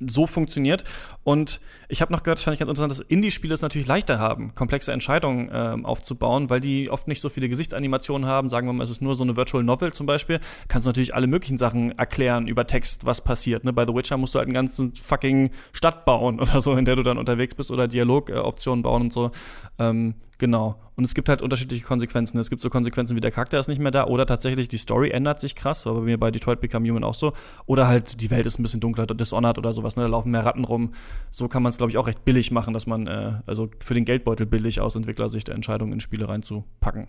[0.00, 0.84] so funktioniert.
[1.22, 4.18] Und ich habe noch gehört, das fand ich ganz interessant, dass Indie-Spiele es natürlich leichter
[4.18, 8.48] haben, komplexe Entscheidungen ähm, aufzubauen, weil die oft nicht so viele Gesichtsanimationen haben.
[8.48, 10.40] Sagen wir mal, es ist nur so eine Virtual Novel zum Beispiel.
[10.68, 13.64] Kannst du natürlich alle möglichen Sachen erklären über Text, was passiert.
[13.64, 13.72] Ne?
[13.72, 16.96] Bei The Witcher musst du halt einen ganzen fucking Stadt bauen oder so, in der
[16.96, 19.30] du dann unterwegs bist oder Dialogoptionen bauen und so.
[19.78, 20.80] Ähm, genau.
[21.00, 22.38] Und es gibt halt unterschiedliche Konsequenzen.
[22.38, 25.08] Es gibt so Konsequenzen wie der Charakter ist nicht mehr da oder tatsächlich die Story
[25.08, 27.32] ändert sich krass, war bei mir bei Detroit Become Human auch so.
[27.64, 30.02] Oder halt die Welt ist ein bisschen dunkler, Dishonored oder sowas, ne?
[30.02, 30.92] da laufen mehr Ratten rum.
[31.30, 33.94] So kann man es, glaube ich, auch recht billig machen, dass man, äh, also für
[33.94, 37.08] den Geldbeutel billig aus Entwicklersicht Entscheidungen in Spiele reinzupacken.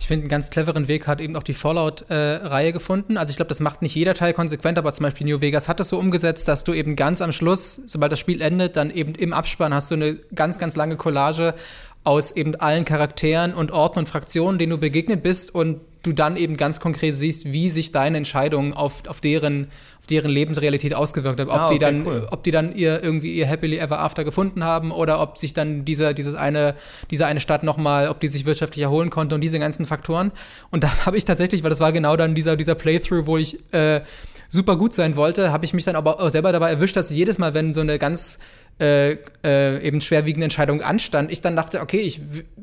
[0.00, 3.18] Ich finde, einen ganz cleveren Weg hat eben auch die Fallout-Reihe gefunden.
[3.18, 5.78] Also ich glaube, das macht nicht jeder Teil konsequent, aber zum Beispiel New Vegas hat
[5.78, 9.14] das so umgesetzt, dass du eben ganz am Schluss, sobald das Spiel endet, dann eben
[9.14, 11.54] im Abspann hast du eine ganz, ganz lange Collage
[12.02, 16.36] aus eben allen Charakteren und Orten und Fraktionen, denen du begegnet bist und du dann
[16.36, 21.40] eben ganz konkret siehst, wie sich deine Entscheidung auf, auf, deren, auf deren Lebensrealität ausgewirkt
[21.40, 21.48] hat.
[21.48, 22.26] Ob Ah, die okay, dann, cool.
[22.30, 25.84] ob die dann ihr irgendwie ihr Happily Ever After gefunden haben oder ob sich dann
[25.84, 26.74] diese, dieses eine,
[27.10, 30.32] diese eine Stadt nochmal, ob die sich wirtschaftlich erholen konnte und diese ganzen Faktoren.
[30.70, 33.58] Und da habe ich tatsächlich, weil das war genau dann dieser, dieser Playthrough, wo ich
[33.72, 34.00] äh,
[34.48, 37.38] super gut sein wollte, habe ich mich dann aber auch selber dabei erwischt, dass jedes
[37.38, 38.38] Mal, wenn so eine ganz
[38.80, 42.20] äh, äh, eben schwerwiegende Entscheidung anstand, ich dann dachte, okay, ich,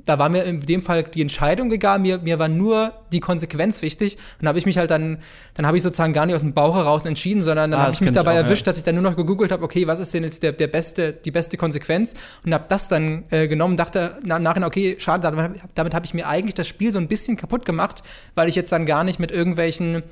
[0.08, 3.82] da war mir in dem Fall die Entscheidung egal, mir, mir war nur die Konsequenz
[3.82, 5.20] wichtig und habe ich mich halt dann,
[5.54, 7.94] dann habe ich sozusagen gar nicht aus dem Bauch heraus entschieden, sondern dann Ah, habe
[7.94, 8.42] ich mich kenn ich dabei auch, ja.
[8.44, 10.68] erwischt, dass ich dann nur noch gegoogelt habe, okay, was ist denn jetzt der, der
[10.68, 15.22] beste, die beste Konsequenz und habe das dann äh, genommen, dachte na, nachher, okay, schade,
[15.24, 18.02] damit, damit habe ich mir eigentlich das Spiel so ein bisschen kaputt gemacht,
[18.34, 20.04] weil ich jetzt dann gar nicht mit irgendwelchen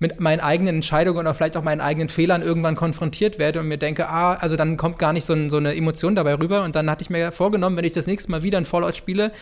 [0.00, 3.78] mit meinen eigenen Entscheidungen oder vielleicht auch meinen eigenen Fehlern irgendwann konfrontiert werde und mir
[3.78, 6.62] denke, ah, also dann kommt gar nicht so, ein, so eine Emotion dabei rüber.
[6.62, 9.32] Und dann hatte ich mir vorgenommen, wenn ich das nächste Mal wieder ein Fallout spiele,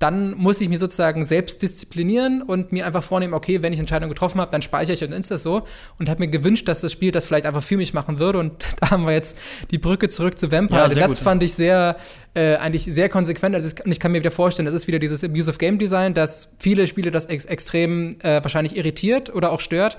[0.00, 4.08] dann muss ich mich sozusagen selbst disziplinieren und mir einfach vornehmen, okay, wenn ich Entscheidungen
[4.10, 5.62] getroffen habe, dann speichere ich und ist das so.
[5.98, 8.38] Und habe mir gewünscht, dass das Spiel das vielleicht einfach für mich machen würde.
[8.38, 9.36] Und da haben wir jetzt
[9.70, 10.80] die Brücke zurück zu Vampire.
[10.80, 11.18] Ja, Also das gut.
[11.18, 11.96] fand ich sehr,
[12.34, 13.54] äh, eigentlich sehr konsequent.
[13.54, 15.78] Also es- und ich kann mir wieder vorstellen, das ist wieder dieses Abuse of Game
[15.78, 19.98] Design, dass viele Spiele das ex extrem äh, wahrscheinlich irritiert oder auch stört.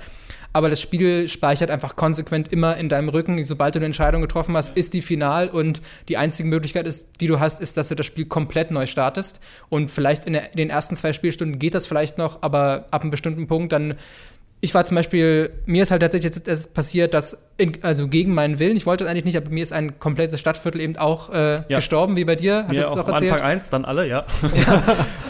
[0.54, 3.42] Aber das Spiel speichert einfach konsequent immer in deinem Rücken.
[3.44, 7.28] Sobald du eine Entscheidung getroffen hast, ist die final und die einzige Möglichkeit, ist, die
[7.28, 9.40] du hast, ist, dass du das Spiel komplett neu startest.
[9.70, 13.02] Und vielleicht in, der, in den ersten zwei Spielstunden geht das vielleicht noch, aber ab
[13.02, 13.96] einem bestimmten Punkt dann
[14.64, 18.60] ich war zum Beispiel, mir ist halt tatsächlich jetzt passiert, dass, in, also gegen meinen
[18.60, 21.64] Willen, ich wollte es eigentlich nicht, aber mir ist ein komplettes Stadtviertel eben auch äh,
[21.68, 21.78] Ja.
[21.78, 23.32] gestorben, wie bei dir, hattest auch du am erzählt.
[23.34, 24.26] Anfang eins, dann alle, ja.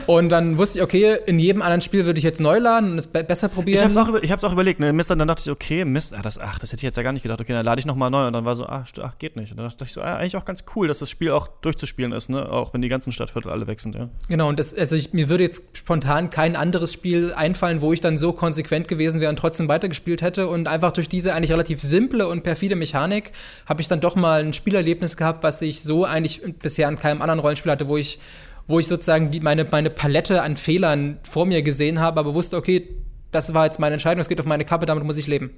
[0.07, 2.97] Und dann wusste ich, okay, in jedem anderen Spiel würde ich jetzt neu laden und
[2.97, 3.77] es be besser probieren.
[3.91, 4.91] Ich habe es auch, auch überlegt, ne?
[4.93, 7.13] Mist, dann dachte ich, okay, Mist, ach das, ach, das hätte ich jetzt ja gar
[7.13, 7.39] nicht gedacht.
[7.39, 9.51] Okay, dann lade ich nochmal neu und dann war so, ach, ach, geht nicht.
[9.51, 12.11] Und dann dachte ich so, ah, eigentlich auch ganz cool, dass das Spiel auch durchzuspielen
[12.11, 12.49] ist, ne?
[12.51, 14.09] Auch wenn die ganzen Stadtviertel alle weg sind, ja.
[14.27, 18.01] Genau, und das, also ich, mir würde jetzt spontan kein anderes Spiel einfallen, wo ich
[18.01, 20.47] dann so konsequent gewesen wäre und trotzdem weitergespielt hätte.
[20.47, 21.81] Und einfach durch diese eigentlich relativ
[22.11, 23.31] simple und perfide Mechanik
[23.65, 27.21] habe ich dann doch mal ein Spielerlebnis gehabt, was ich so eigentlich bisher an keinem
[27.21, 28.19] anderen Rollenspiel hatte, wo ich
[28.67, 32.55] wo ich sozusagen die, meine, meine Palette an Fehlern vor mir gesehen habe, aber wusste,
[32.55, 32.95] okay,
[33.31, 35.51] das war jetzt meine Entscheidung, es geht auf meine Kappe, damit muss ich leben.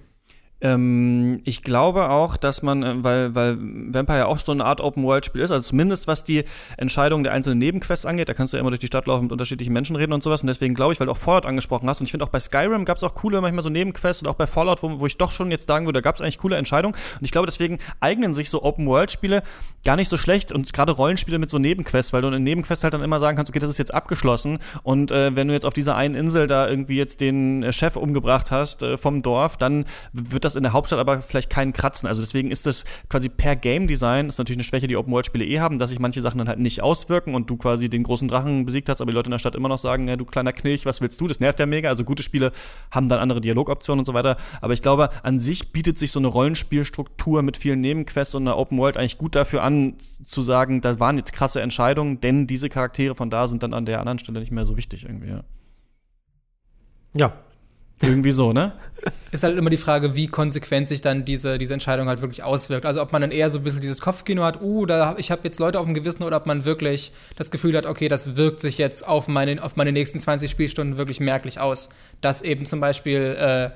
[0.62, 5.41] Ähm, ich glaube auch, dass man, äh, weil, weil Vampire auch so eine Art Open-World-Spiel
[5.41, 6.43] ist, also zumindest was die
[6.78, 9.32] Entscheidung der einzelnen Nebenquests angeht, da kannst du ja immer durch die Stadt laufen, mit
[9.32, 10.41] unterschiedlichen Menschen reden und sowas.
[10.41, 12.39] Und deswegen glaube ich, weil du auch Fallout angesprochen hast, und ich finde auch bei
[12.39, 15.18] Skyrim gab es auch coole, manchmal so Nebenquests und auch bei Fallout, wo, wo ich
[15.18, 16.95] doch schon jetzt sagen würde, da gab es eigentlich coole Entscheidungen.
[16.95, 19.43] Und ich glaube, deswegen eignen sich so Open-World-Spiele
[19.84, 22.93] gar nicht so schlecht und gerade Rollenspiele mit so Nebenquests, weil du in Nebenquests halt
[22.93, 25.74] dann immer sagen kannst, okay, das ist jetzt abgeschlossen und äh, wenn du jetzt auf
[25.74, 29.86] dieser einen Insel da irgendwie jetzt den äh, Chef umgebracht hast äh, vom Dorf, dann
[30.14, 32.08] wird das in der Hauptstadt aber vielleicht keinen kratzen.
[32.08, 35.60] Also deswegen ist das quasi per Game Design, ist natürlich eine Schwäche, die Open-World-Spiele eh
[35.60, 38.66] haben, dass sich manche Sachen dann halt nicht auswirken und du quasi den großen Drachen
[38.66, 40.86] besiegt hast, aber die Leute in der Stadt immer noch sagen, ja, du kleiner Knilch,
[40.86, 41.28] was willst du?
[41.28, 41.89] Das nervt ja mega.
[41.89, 42.52] Also gute Spiele
[42.91, 44.38] haben dann andere Dialogoptionen und so weiter.
[44.62, 48.58] Aber ich glaube, an sich bietet sich so eine Rollenspielstruktur mit vielen Nebenquests und einer
[48.58, 52.70] Open World eigentlich gut dafür an, zu sagen, da waren jetzt krasse Entscheidungen, denn diese
[52.70, 55.44] Charaktere von da sind dann an der anderen Stelle nicht mehr so wichtig irgendwie, ja.
[57.16, 57.34] Ja,
[58.04, 58.74] irgendwie so, ne?
[59.32, 62.86] Ist halt immer die Frage, wie konsequent sich dann diese, diese Entscheidung halt wirklich auswirkt.
[62.86, 65.41] Also ob man dann eher so ein bisschen dieses Kopfkino hat, uh, da, ich habe
[65.43, 68.60] jetzt Leute auf dem Gewissen, oder ob man wirklich das Gefühl hat, okay, das wirkt
[68.60, 71.89] sich jetzt auf meine, auf meine nächsten 20 Spielstunden wirklich merklich aus.
[72.22, 73.70] Dass eben zum Beispiel äh,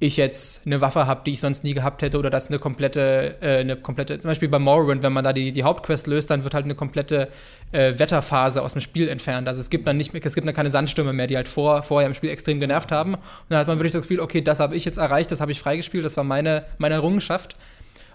[0.00, 3.36] ich jetzt eine Waffe habe, die ich sonst nie gehabt hätte, oder dass eine komplette,
[3.42, 6.42] äh, eine komplette, zum Beispiel bei Morrowind, wenn man da die, die Hauptquest löst, dann
[6.42, 7.28] wird halt eine komplette
[7.72, 9.46] äh, Wetterphase aus dem Spiel entfernt.
[9.46, 11.82] Also es gibt dann nicht mehr, es gibt dann keine Sandstürme mehr, die halt vor,
[11.82, 13.14] vorher im Spiel extrem genervt haben.
[13.14, 15.52] Und dann hat man wirklich das Gefühl, okay, das habe ich jetzt erreicht, das habe
[15.52, 17.56] ich freigespielt, das war meine, meine Errungenschaft.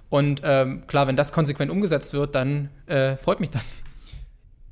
[0.09, 3.75] Und ähm, klar, wenn das konsequent umgesetzt wird, dann äh, freut mich das.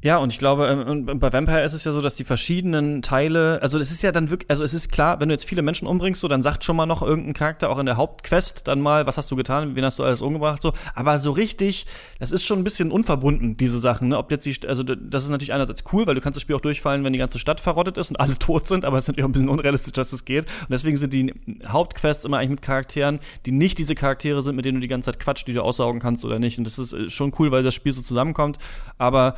[0.04, 3.62] Ja, und ich glaube, ähm, bei Vampire ist es ja so, dass die verschiedenen Teile,
[3.62, 5.88] also es ist ja dann wirklich, also es ist klar, wenn du jetzt viele Menschen
[5.88, 9.08] umbringst, so, dann sagt schon mal noch irgendein Charakter auch in der Hauptquest dann mal,
[9.08, 10.74] was hast du getan, wen hast du alles umgebracht, so.
[10.94, 11.86] Aber so richtig,
[12.20, 14.18] das ist schon ein bisschen unverbunden, diese Sachen, ne?
[14.18, 16.62] Ob jetzt die, also das ist natürlich einerseits cool, weil du kannst das Spiel auch
[16.62, 19.24] durchfallen, wenn die ganze Stadt verrottet ist und alle tot sind, aber es ist natürlich
[19.24, 20.48] auch ein bisschen unrealistisch, dass das geht.
[20.64, 21.34] Und deswegen sind die
[21.66, 25.14] Hauptquests immer eigentlich mit Charakteren, die nicht diese Charaktere sind, mit denen du die ganze
[25.14, 26.58] Zeit quatscht, die du aussaugen kannst oder nicht.
[26.58, 28.58] Und das ist äh, schon cool, weil das Spiel so zusammenkommt.
[28.98, 29.36] Aber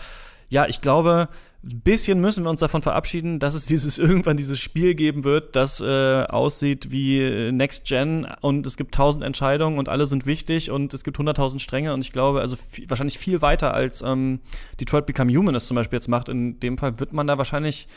[0.50, 1.30] ja, ich glaube,
[1.64, 5.56] ein bisschen müssen wir uns davon verabschieden, dass es dieses irgendwann dieses Spiel geben wird,
[5.56, 10.26] das äh, aussieht wie äh, Next Gen und es gibt tausend Entscheidungen und alle sind
[10.26, 12.56] wichtig und es gibt hunderttausend Stränge und ich glaube, also
[12.88, 14.42] wahrscheinlich viel weiter als ähm,
[14.80, 16.30] Detroit Become Human es zum Beispiel jetzt macht.
[16.30, 17.88] In dem Fall wird man da wahrscheinlich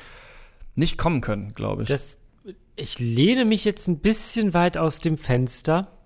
[0.74, 1.88] nicht kommen können, glaube ich.
[1.88, 2.18] Das,
[2.76, 5.97] ich lehne mich jetzt ein bisschen weit aus dem Fenster.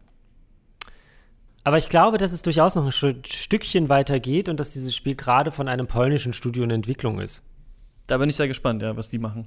[1.64, 5.14] Aber ich glaube, dass es durchaus noch ein Stückchen weiter geht und dass dieses Spiel
[5.14, 7.44] gerade von einem polnischen Studio in Entwicklung ist.
[8.08, 9.46] Da bin ich sehr gespannt, ja, was die machen.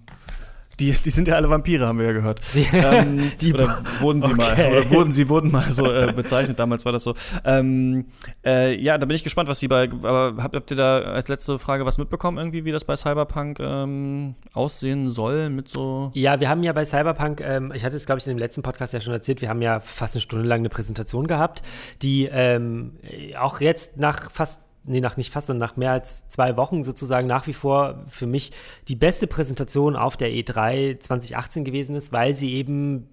[0.79, 2.39] Die, die sind ja alle Vampire, haben wir ja gehört.
[2.73, 4.35] ähm, die, oder wurden sie okay.
[4.35, 7.13] mal, oder wurden sie wurden mal so äh, bezeichnet, damals war das so.
[7.43, 8.05] Ähm,
[8.45, 11.27] äh, ja, da bin ich gespannt, was sie bei, aber habt, habt ihr da als
[11.27, 16.11] letzte Frage was mitbekommen, irgendwie, wie das bei Cyberpunk ähm, aussehen soll mit so.
[16.13, 18.61] Ja, wir haben ja bei Cyberpunk, ähm, ich hatte es, glaube ich, in dem letzten
[18.61, 21.61] Podcast ja schon erzählt, wir haben ja fast eine Stunde lang eine Präsentation gehabt,
[22.01, 22.97] die ähm,
[23.39, 27.27] auch jetzt nach fast nee, nach nicht fast, sondern nach mehr als zwei Wochen sozusagen
[27.27, 28.51] nach wie vor für mich
[28.87, 33.09] die beste Präsentation auf der E3 2018 gewesen ist, weil sie eben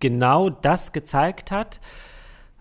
[0.00, 1.80] genau das gezeigt hat,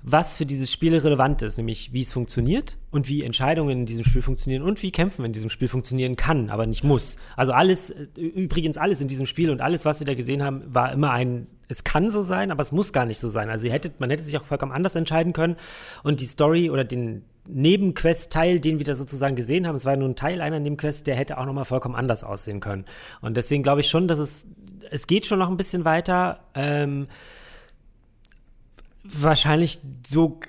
[0.04, 4.04] was für dieses Spiel relevant ist, nämlich wie es funktioniert und wie Entscheidungen in diesem
[4.04, 7.16] Spiel funktionieren und wie Kämpfen in diesem Spiel funktionieren kann, aber nicht muss.
[7.38, 10.92] Also alles, übrigens alles in diesem Spiel und alles, was wir da gesehen haben, war
[10.92, 13.50] immer ein, es kann so sein, aber es muss gar nicht so sein.
[13.50, 15.56] Also hättet, man hätte sich auch vollkommen anders entscheiden können
[16.04, 20.10] und die Story oder den, Nebenquest-Teil, den wir da sozusagen gesehen haben, es war nur
[20.10, 22.86] ein Teil einer Nebenquest, der hätte auch nochmal vollkommen anders aussehen können.
[23.22, 24.48] Und deswegen glaube ich schon, dass es,
[24.90, 26.40] es geht schon noch ein bisschen weiter.
[26.56, 27.08] Ähm,
[29.04, 30.40] wahrscheinlich so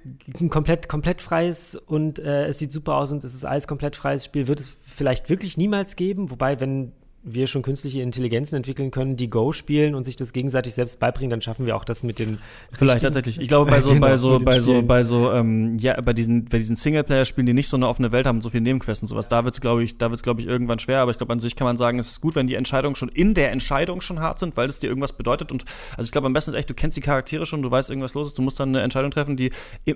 [0.40, 3.96] ein komplett, komplett freies und äh, es sieht super aus und es ist alles komplett
[3.96, 6.30] freies Spiel, wird es vielleicht wirklich niemals geben.
[6.30, 6.92] Wobei, wenn
[7.24, 11.30] wir schon künstliche Intelligenzen entwickeln können, die Go spielen und sich das gegenseitig selbst beibringen,
[11.30, 12.38] dann schaffen wir auch das mit den
[12.70, 13.40] Vielleicht tatsächlich.
[13.40, 16.58] Ich glaube bei so bei so bei so bei so ähm, ja bei diesen bei
[16.58, 19.28] diesen Singleplayer Spielen, die nicht so eine offene Welt haben, so viele Nebenquests und sowas,
[19.30, 21.56] da wird's glaube ich, da wird's glaube ich irgendwann schwer, aber ich glaube an sich
[21.56, 24.38] kann man sagen, es ist gut, wenn die Entscheidungen schon in der Entscheidung schon hart
[24.38, 25.64] sind, weil es dir irgendwas bedeutet und
[25.96, 28.12] also ich glaube am besten ist echt, du kennst die Charaktere schon, du weißt irgendwas
[28.12, 29.50] los ist, du musst dann eine Entscheidung treffen, die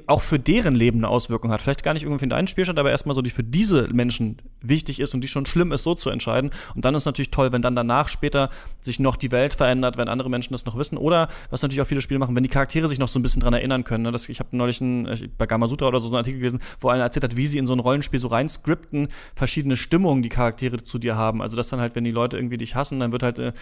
[0.06, 1.60] auch für deren Leben eine Auswirkung hat.
[1.60, 4.98] Vielleicht gar nicht irgendwie für deinen Spielstand, aber erstmal so die für diese Menschen wichtig
[5.00, 7.52] ist und die schon schlimm ist so zu entscheiden und dann ist natürlich natürlich toll,
[7.52, 8.48] wenn dann danach später
[8.80, 10.96] sich noch die Welt verändert, wenn andere Menschen das noch wissen.
[10.96, 13.40] Oder, was natürlich auch viele Spiele machen, wenn die Charaktere sich noch so ein bisschen
[13.40, 14.04] dran erinnern können.
[14.04, 14.12] Ne?
[14.12, 17.02] Das, ich habe neulich einen, bei Gamasutra oder so, so einen Artikel gelesen, wo einer
[17.02, 20.82] erzählt hat, wie sie in so ein Rollenspiel so rein skripten, verschiedene Stimmungen die Charaktere
[20.82, 21.42] zu dir haben.
[21.42, 23.52] Also, dass dann halt, wenn die Leute irgendwie dich hassen, dann wird halt äh,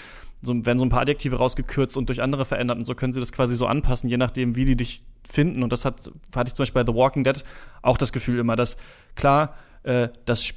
[0.43, 3.21] so, werden so ein paar Adjektive rausgekürzt und durch andere verändert und so können sie
[3.21, 5.63] das quasi so anpassen, je nachdem, wie die dich finden.
[5.63, 7.43] Und das hat, hatte ich zum Beispiel bei The Walking Dead
[7.83, 8.77] auch das Gefühl immer, dass
[9.15, 10.55] klar, äh, das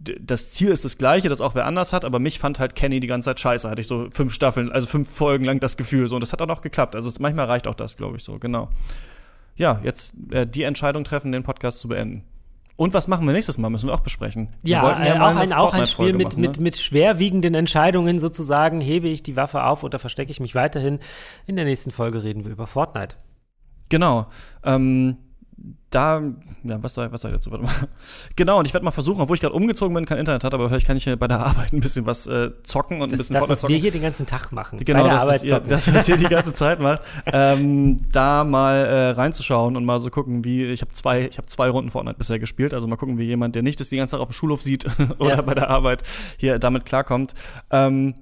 [0.00, 3.00] das Ziel ist das gleiche, das auch wer anders hat, aber mich fand halt Kenny
[3.00, 3.68] die ganze Zeit scheiße.
[3.68, 6.14] Hatte ich so fünf Staffeln, also fünf Folgen lang das Gefühl so.
[6.14, 6.94] Und das hat auch noch geklappt.
[6.94, 8.68] Also es, manchmal reicht auch das, glaube ich, so, genau.
[9.56, 12.24] Ja, jetzt äh, die Entscheidung treffen, den Podcast zu beenden.
[12.76, 13.70] Und was machen wir nächstes Mal?
[13.70, 14.50] Müssen wir auch besprechen.
[14.62, 16.48] Ja, ja äh, auch, ein, auch ein Spiel mit, machen, ne?
[16.48, 18.80] mit, mit schwerwiegenden Entscheidungen sozusagen.
[18.80, 21.00] Hebe ich die Waffe auf oder verstecke ich mich weiterhin?
[21.46, 23.16] In der nächsten Folge reden wir über Fortnite.
[23.88, 24.28] Genau.
[24.62, 25.16] Ähm,
[25.90, 26.22] da,
[26.64, 27.50] ja, was soll, was soll ich dazu?
[27.50, 27.72] Warte mal.
[28.36, 30.68] Genau, und ich werde mal versuchen, obwohl ich gerade umgezogen bin, kein Internet hat, aber
[30.68, 33.48] vielleicht kann ich bei der Arbeit ein bisschen was äh, zocken und ein bisschen Das,
[33.48, 34.78] was wir hier den ganzen Tag machen.
[34.78, 37.02] Genau, das, was ihr, das, was ihr die ganze Zeit macht.
[37.26, 41.48] ähm, da mal äh, reinzuschauen und mal so gucken, wie, ich habe zwei, ich habe
[41.48, 44.12] zwei Runden Fortnite bisher gespielt, also mal gucken, wie jemand, der nicht das die ganze
[44.12, 44.86] Zeit auf dem Schulhof sieht
[45.18, 45.42] oder ja.
[45.42, 46.02] bei der Arbeit
[46.36, 47.34] hier damit klarkommt.
[47.70, 48.14] Ähm,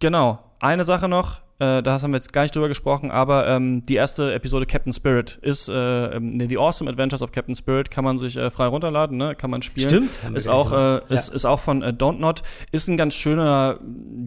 [0.00, 3.84] genau, eine Sache noch, äh, da haben wir jetzt gar nicht drüber gesprochen, aber ähm,
[3.86, 7.88] die erste Episode Captain Spirit ist äh, ähm, ne, The Awesome Adventures of Captain Spirit,
[7.88, 9.36] kann man sich äh, frei runterladen, ne?
[9.36, 9.88] kann man spielen.
[9.88, 10.10] Stimmt.
[10.36, 11.34] Ist auch, äh, ist, ja.
[11.36, 12.42] ist auch von äh, Don't Not,
[12.72, 13.78] ist ein ganz schöner,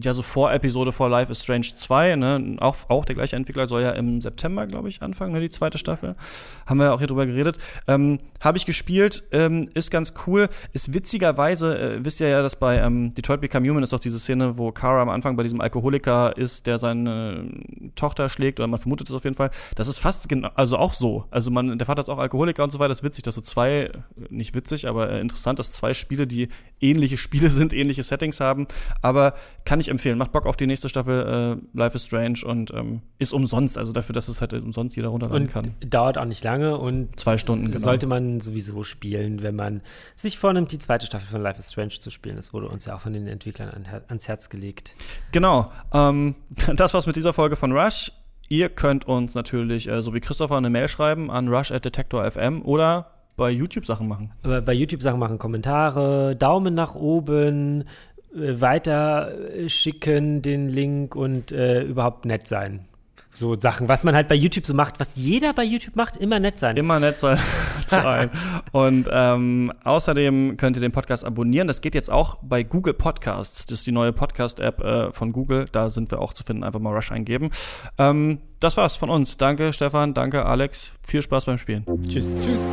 [0.02, 2.56] ja, so Vorepisode vor Life is Strange 2, ne?
[2.60, 5.40] auch, auch der gleiche Entwickler soll ja im September, glaube ich, anfangen, ne?
[5.40, 6.14] die zweite Staffel.
[6.64, 7.58] Haben wir auch hier drüber geredet.
[7.86, 10.48] Ähm, Habe ich gespielt, ähm, ist ganz cool.
[10.72, 14.18] Ist witzigerweise, äh, wisst ihr ja, dass bei ähm, Detroit Become Human ist auch diese
[14.18, 17.25] Szene, wo Kara am Anfang bei diesem Alkoholiker ist, der seine
[17.94, 19.50] Tochter schlägt, oder man vermutet es auf jeden Fall.
[19.74, 21.24] Das ist fast genau, also auch so.
[21.30, 22.88] Also man, der Vater ist auch Alkoholiker und so weiter.
[22.88, 23.90] Das ist witzig, dass so zwei,
[24.30, 26.48] nicht witzig, aber äh, interessant, dass zwei Spiele, die
[26.80, 28.66] ähnliche Spiele sind, ähnliche Settings haben.
[29.02, 30.18] Aber kann ich empfehlen.
[30.18, 33.78] Macht Bock auf die nächste Staffel äh, Life is Strange und ähm, ist umsonst.
[33.78, 35.74] Also dafür, dass es halt umsonst jeder runterladen und kann.
[35.80, 37.78] Dauert auch nicht lange und zwei Stunden, genau.
[37.78, 39.82] Sollte man sowieso spielen, wenn man
[40.14, 42.36] sich vornimmt, die zweite Staffel von Life is Strange zu spielen.
[42.36, 44.94] Das wurde uns ja auch von den Entwicklern ans Herz gelegt.
[45.32, 45.70] Genau.
[45.92, 46.34] Ähm,
[46.76, 48.12] das war's mit dieser Folge von Rush.
[48.48, 53.50] Ihr könnt uns natürlich, äh, so wie Christopher, eine Mail schreiben an rush@detektor.fm oder bei
[53.50, 54.32] YouTube Sachen machen.
[54.42, 57.82] Aber bei YouTube Sachen machen, Kommentare, Daumen nach oben,
[58.34, 59.32] äh, weiter
[59.66, 62.85] schicken den Link und äh, überhaupt nett sein
[63.36, 66.40] so Sachen, was man halt bei YouTube so macht, was jeder bei YouTube macht, immer
[66.40, 66.76] nett sein.
[66.76, 67.38] Immer nett sein.
[68.72, 71.68] und ähm, außerdem könnt ihr den Podcast abonnieren.
[71.68, 73.66] Das geht jetzt auch bei Google Podcasts.
[73.66, 75.66] Das ist die neue Podcast-App äh, von Google.
[75.70, 76.64] Da sind wir auch zu finden.
[76.64, 77.50] Einfach mal Rush eingeben.
[77.98, 79.36] Ähm, das war's von uns.
[79.36, 80.14] Danke, Stefan.
[80.14, 80.92] Danke, Alex.
[81.06, 81.84] Viel Spaß beim Spielen.
[82.08, 82.36] Tschüss.
[82.42, 82.68] Tschüss.